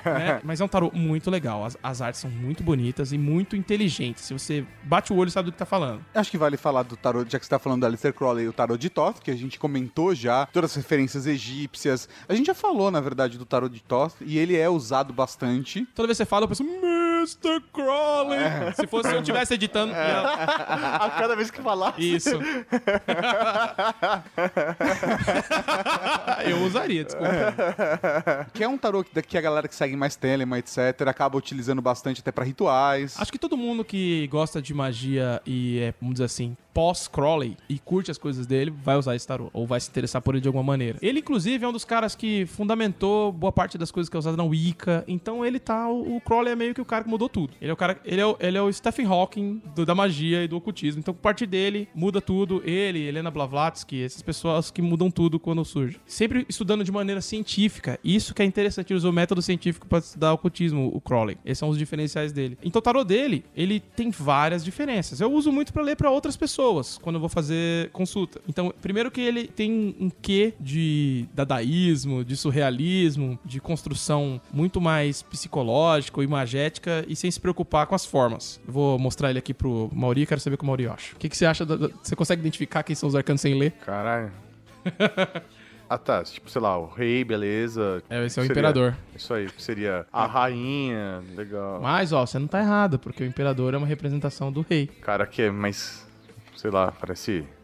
[0.06, 0.40] Né?
[0.44, 1.64] Mas é um tarô muito legal.
[1.66, 4.24] As, as artes são muito bonitas e muito inteligentes.
[4.26, 6.04] Se você bate o olho, sabe do que tá falando.
[6.14, 8.54] Acho que vale falar do tarô, já que você tá falando da Aleister Crowley, o
[8.54, 12.08] tarô de Thoth, que a gente comentou já, todas as referências egípcias.
[12.28, 15.86] A gente já falou, na verdade, do tarô de Thoth, e ele é usado bastante.
[15.96, 17.62] Toda vez que você fala, eu penso, Mr.
[17.74, 18.40] Crowley.
[18.76, 20.22] Se fosse eu estivesse editando, ia-
[21.00, 21.94] A cada vez que falar.
[21.98, 22.30] Isso.
[26.46, 28.48] eu usaria, desculpa.
[28.54, 32.22] Que é um tarô que a galera que segue mais Telema, etc., acaba utilizando bastante
[32.22, 33.16] até pra rituais.
[33.20, 37.80] Acho que todo mundo que gosta de magia e é, vamos dizer assim, pós-Crowley e
[37.80, 39.50] curte as coisas dele, vai usar esse tarô.
[39.54, 41.00] Ou vai se interessar por ele de alguma maneira.
[41.02, 44.36] Ele, inclusive, é um dos caras que fundamentou boa parte das coisas que é usada
[44.38, 45.04] na Wicca.
[45.08, 45.88] Então ele tá.
[45.90, 47.54] O, o Crowley é meio que o cara que mudou tudo.
[47.62, 47.98] Ele é o cara.
[48.04, 51.00] Ele é o, ele é o Stephen Hawking do- da magia e do ocultismo.
[51.00, 52.62] Então, parte dele, muda tudo.
[52.66, 55.98] Ele, Helena Blavatsky, essas pessoas que mudam tudo quando surge.
[56.06, 57.98] Sempre estudando de maneira científica.
[58.04, 58.92] Isso que é interessante.
[58.92, 61.38] Ele usou o método científico pra estudar ocultismo, o Crowley.
[61.46, 62.58] Esses são os diferenciais dele.
[62.64, 65.22] Então, o tarô dele, ele tem várias diferenças.
[65.22, 66.65] Eu uso muito pra ler pra outras pessoas
[67.02, 68.40] quando eu vou fazer consulta.
[68.48, 75.22] Então, primeiro que ele tem um quê de dadaísmo, de surrealismo, de construção muito mais
[75.22, 78.60] psicológica ou imagética e sem se preocupar com as formas.
[78.68, 81.16] Eu vou mostrar ele aqui pro Mauri e quero saber o que o Mauri acha.
[81.16, 81.66] O que, que você acha?
[81.66, 83.72] da- da- você consegue identificar quem são os arcanos sem ler?
[83.86, 84.32] Caralho.
[85.90, 86.24] ah, tá.
[86.24, 88.04] Tipo, sei lá, o rei, beleza.
[88.10, 88.96] É, esse é o Seria- imperador.
[89.16, 89.48] Isso aí.
[89.58, 91.22] Seria a rainha.
[91.36, 91.80] Legal.
[91.82, 94.88] Mas, ó, você não tá errado, porque o imperador é uma representação do rei.
[95.02, 96.05] Cara que é mais.
[96.56, 97.55] Sei lá, parece.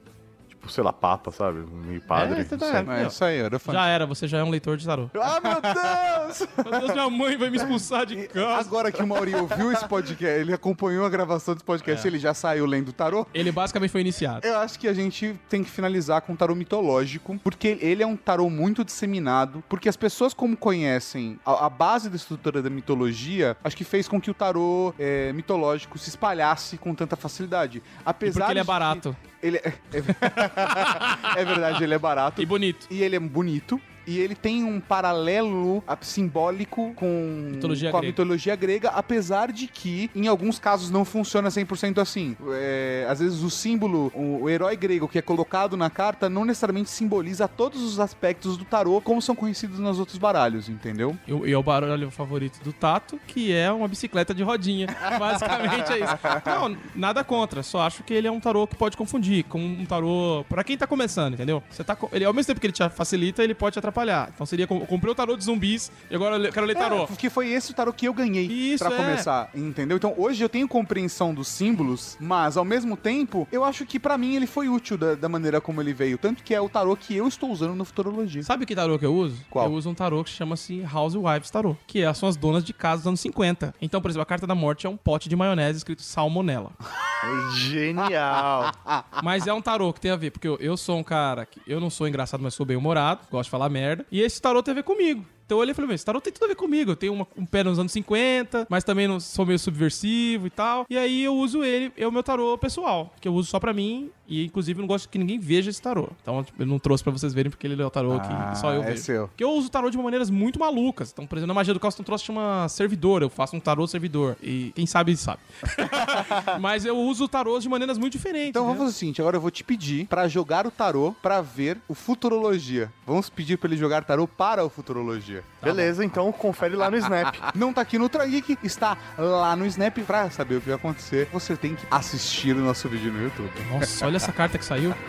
[0.61, 1.65] Tipo, sei lá, papa, sabe?
[1.71, 2.41] Meio padre.
[2.41, 2.71] É, tá- não sei.
[2.71, 3.73] tá- Mas é isso aí, era fã.
[3.73, 5.09] Já era, você já é um leitor de tarô.
[5.19, 6.47] Ah, meu Deus!
[6.63, 8.59] Meu Deus, minha mãe vai me expulsar de casa.
[8.59, 12.35] Agora que o Mauri ouviu esse podcast, ele acompanhou a gravação desse podcast, ele já
[12.35, 13.25] saiu lendo tarô.
[13.33, 14.45] Ele basicamente foi iniciado.
[14.45, 18.07] Eu acho que a gente tem que finalizar com o tarô mitológico, porque ele é
[18.07, 22.69] um tarô muito disseminado, porque as pessoas como conhecem a, a base da estrutura da
[22.69, 27.79] mitologia, acho que fez com que o tarô é, mitológico se espalhasse com tanta facilidade.
[27.79, 29.73] E Apesar porque ele é barato Ele é,
[31.37, 32.41] é verdade, ele é barato.
[32.41, 32.87] e bonito.
[32.89, 33.81] E ele é bonito.
[34.07, 40.09] E ele tem um paralelo simbólico com, Mitologia com a mitologia grega, apesar de que
[40.15, 42.35] em alguns casos não funciona 100% assim.
[42.53, 46.45] É, às vezes o símbolo, o, o herói grego que é colocado na carta, não
[46.45, 51.17] necessariamente simboliza todos os aspectos do tarô como são conhecidos nos outros baralhos, entendeu?
[51.27, 54.87] E e é o baralho favorito do Tato, que é uma bicicleta de rodinha.
[55.19, 56.17] Basicamente é isso.
[56.45, 57.63] Não, nada contra.
[57.63, 60.77] Só acho que ele é um tarô que pode confundir com um tarô pra quem
[60.77, 61.61] tá começando, entendeu?
[61.69, 63.90] Você tá ele ao mesmo tempo que ele te facilita, ele pode te atrapalhar.
[64.33, 67.03] Então seria comprei o tarô de zumbis e agora eu quero ler tarô.
[67.03, 68.97] É, porque foi esse o tarô que eu ganhei Isso, pra é.
[68.97, 69.97] começar, entendeu?
[69.97, 74.17] Então hoje eu tenho compreensão dos símbolos, mas ao mesmo tempo eu acho que pra
[74.17, 76.95] mim ele foi útil da, da maneira como ele veio, tanto que é o tarô
[76.95, 78.43] que eu estou usando no Futurologia.
[78.43, 79.43] Sabe que tarô que eu uso?
[79.49, 79.65] Qual?
[79.65, 83.01] Eu uso um tarô que chama-se Housewives Tarô, que é, são as donas de casa
[83.01, 83.75] dos anos 50.
[83.81, 86.71] Então, por exemplo, a carta da morte é um pote de maionese escrito salmonella.
[87.55, 88.71] Genial.
[89.23, 91.61] Mas é um tarô que tem a ver, porque eu, eu sou um cara que
[91.67, 94.05] eu não sou engraçado, mas sou bem humorado, gosto de falar merda.
[94.11, 95.25] E esse tarô tem a ver comigo.
[95.51, 96.91] Então eu olhei e falei, esse tarô tem tudo a ver comigo.
[96.91, 100.49] Eu tenho uma- um pé nos anos 50, mas também não sou meio subversivo e
[100.49, 100.85] tal.
[100.89, 103.73] E aí eu uso ele, é o meu tarô pessoal, que eu uso só pra
[103.73, 104.09] mim.
[104.29, 106.07] E inclusive eu não gosto que ninguém veja esse tarô.
[106.21, 108.59] Então tipo, eu não trouxe pra vocês verem porque ele é o tarô Ah, que
[108.59, 109.03] só eu é vejo.
[109.03, 109.27] seu.
[109.27, 111.11] Porque eu uso o tarô de maneiras muito malucas.
[111.11, 113.21] Então, por exemplo, na magia do caos tem um troço que chama servidor.
[113.21, 114.37] Eu faço um tarô servidor.
[114.41, 115.39] E quem sabe, sabe.
[116.61, 118.51] Mas eu uso o tarô de maneiras muito diferentes.
[118.51, 118.85] Então vamos né?
[118.85, 121.93] fazer o seguinte, agora eu vou te pedir pra jogar o tarô pra ver o
[121.93, 122.89] Futurologia.
[123.05, 125.40] Vamos pedir pra ele jogar tarô para o Futurologia.
[125.61, 127.35] Beleza, então confere lá no Snap.
[127.55, 129.99] Não tá aqui no Ultra Geek, está lá no Snap.
[129.99, 133.51] Pra saber o que vai acontecer, você tem que assistir o nosso vídeo no YouTube.
[133.71, 134.93] Nossa, olha essa carta que saiu.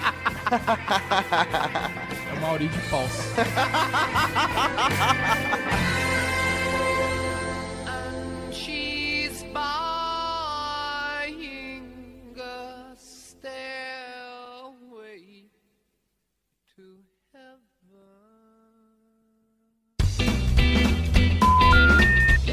[2.31, 2.79] É o Mauri de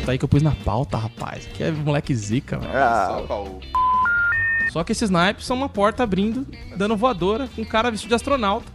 [0.09, 1.45] aí que eu pus na pauta, rapaz.
[1.53, 2.71] Que é moleque zica, velho.
[2.73, 3.59] Só qual-
[4.71, 6.45] Só que esses naipes são uma porta abrindo,
[6.77, 8.71] dando voadora, com um cara vestido de astronauta.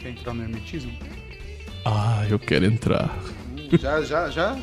[0.00, 0.92] Quer entrar no hermetismo?
[1.84, 3.10] Ah, eu quero entrar.
[3.80, 4.56] já, já, já.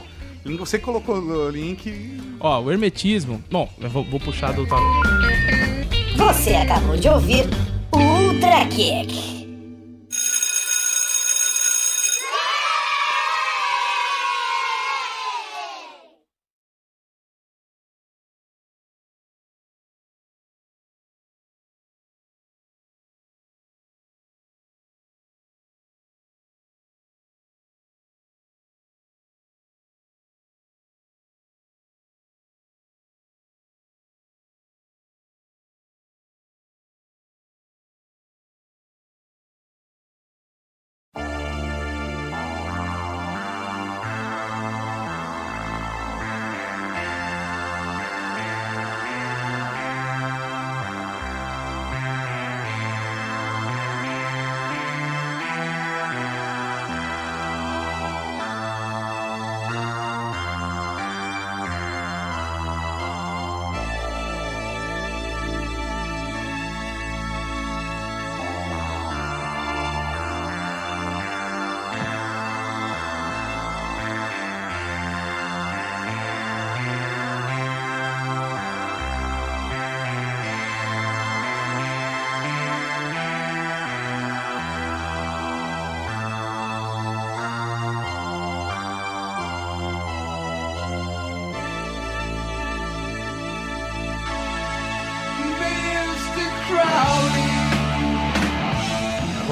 [0.58, 2.18] Você colocou o link.
[2.40, 3.44] Ó, o hermetismo.
[3.52, 4.84] Bom, eu vou, vou puxar do tarô.
[6.18, 7.46] Você acabou de ouvir
[7.92, 9.39] o Ultra Kick.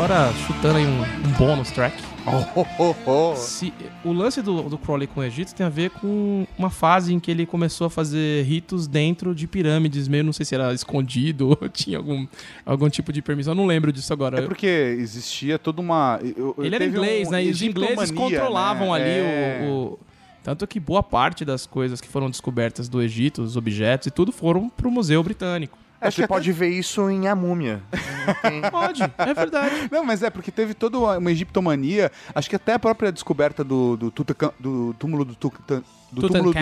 [0.10, 2.01] Agora, chutando aí um, um bônus track.
[2.26, 3.36] Oh, oh, oh.
[3.36, 3.74] Se,
[4.05, 7.20] o lance do, do Crowley com o Egito tem a ver com uma fase em
[7.20, 11.49] que ele começou a fazer ritos dentro de pirâmides, meio não sei se era escondido
[11.62, 12.26] ou tinha algum,
[12.66, 13.51] algum tipo de permissão.
[13.51, 14.39] Eu não lembro disso agora.
[14.39, 16.22] É porque existia toda uma.
[16.24, 17.43] eu- Ele era inglês, um né?
[17.43, 19.01] E os ingleses egiptomania, controlavam né?
[19.01, 19.68] ali É.
[19.68, 19.99] o, o-
[20.41, 24.32] Tanto que boa parte das coisas que foram descobertas do Egito, os objetos e tudo,
[24.32, 25.78] foram pro Museu Britânico.
[25.99, 27.81] É, você pode ver isso em A Múmia.
[28.71, 29.89] Pode, é verdade.
[29.91, 32.11] Não, mas é porque teve toda uma, egiptomania.
[32.35, 34.13] Acho que até a própria descoberta do, do,
[34.59, 36.53] do túmulo do, Tutan- do túmulo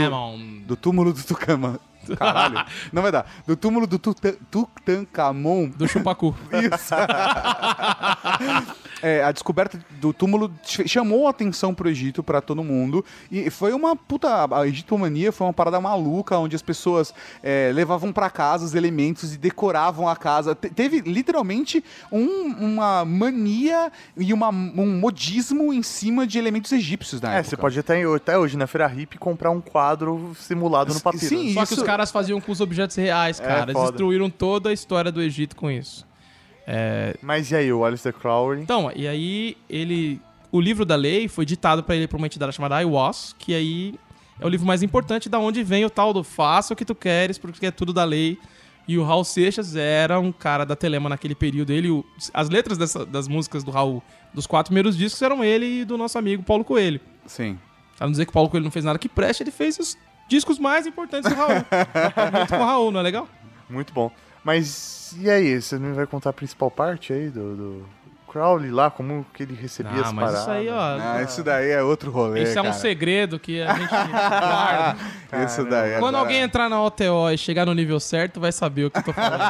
[0.66, 1.80] do, túmulo do Tucama.
[2.18, 3.26] Caralho, não vai dar.
[3.48, 5.70] Do túmulo do Tutan- Tutankhamon.
[5.70, 6.36] Do Chupacu.
[6.54, 6.94] Isso.
[9.02, 13.04] É, a descoberta do túmulo ch- chamou a atenção pro Egito, pra todo mundo.
[13.32, 14.48] E foi uma puta.
[14.56, 19.34] A egiptomania foi uma parada maluca, onde as pessoas é, levavam pra casa os elementos
[19.34, 20.56] e decoravam a casa.
[20.56, 27.22] Te- teve literalmente um- uma mania e uma- um modismo em cima de elementos egípcios
[27.22, 27.50] na É, época.
[27.50, 31.26] você pode até, até hoje na Feira Hip comprar um quadro simulado no papiro.
[31.28, 33.64] Sim, Só isso- que os caras faziam com os objetos reais, cara.
[33.64, 33.92] Eles foda.
[33.92, 36.06] destruíram toda a história do Egito com isso.
[37.22, 38.62] Mas e aí, o Alistair Crowley?
[38.62, 40.20] Então, e aí ele.
[40.52, 43.96] O livro da lei foi ditado pra ele por uma entidade chamada IWAS, que aí
[44.40, 46.96] é o livro mais importante da onde vem o tal do faça o que tu
[46.96, 48.38] queres, porque é tudo da lei.
[48.88, 51.72] E o Raul Seixas era um cara da Telema naquele período.
[51.74, 54.02] Ele, o- as letras dessa- das músicas do Raul,
[54.34, 57.00] dos quatro primeiros discos, eram ele e do nosso amigo Paulo Coelho.
[57.26, 57.58] Sim.
[57.98, 59.98] Pra não dizer que o Paulo Coelho não fez nada que preste, ele fez os
[60.28, 61.54] discos mais importantes do Raul.
[62.34, 63.28] Muito com o Raul, não é legal?
[63.70, 64.12] Muito bom.
[64.44, 67.86] Mas e aí, você não vai contar a principal parte aí do, do
[68.28, 70.42] Crowley lá, como que ele recebia Ah, as mas paradas.
[70.42, 70.98] isso aí, ó.
[71.00, 74.98] Ah, isso daí é outro rolê, Isso é um segredo que a gente guarda.
[75.46, 75.92] Isso daí.
[75.94, 79.00] Quando agora- alguém entrar na OTO e chegar no nível certo, vai saber o que
[79.00, 79.42] eu tô falando.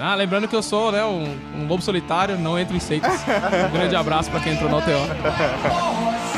[0.00, 3.20] ah, lembrando que eu sou né, um, um lobo solitário, não entro em seitas.
[3.68, 6.29] Um grande abraço pra quem entrou na OTO.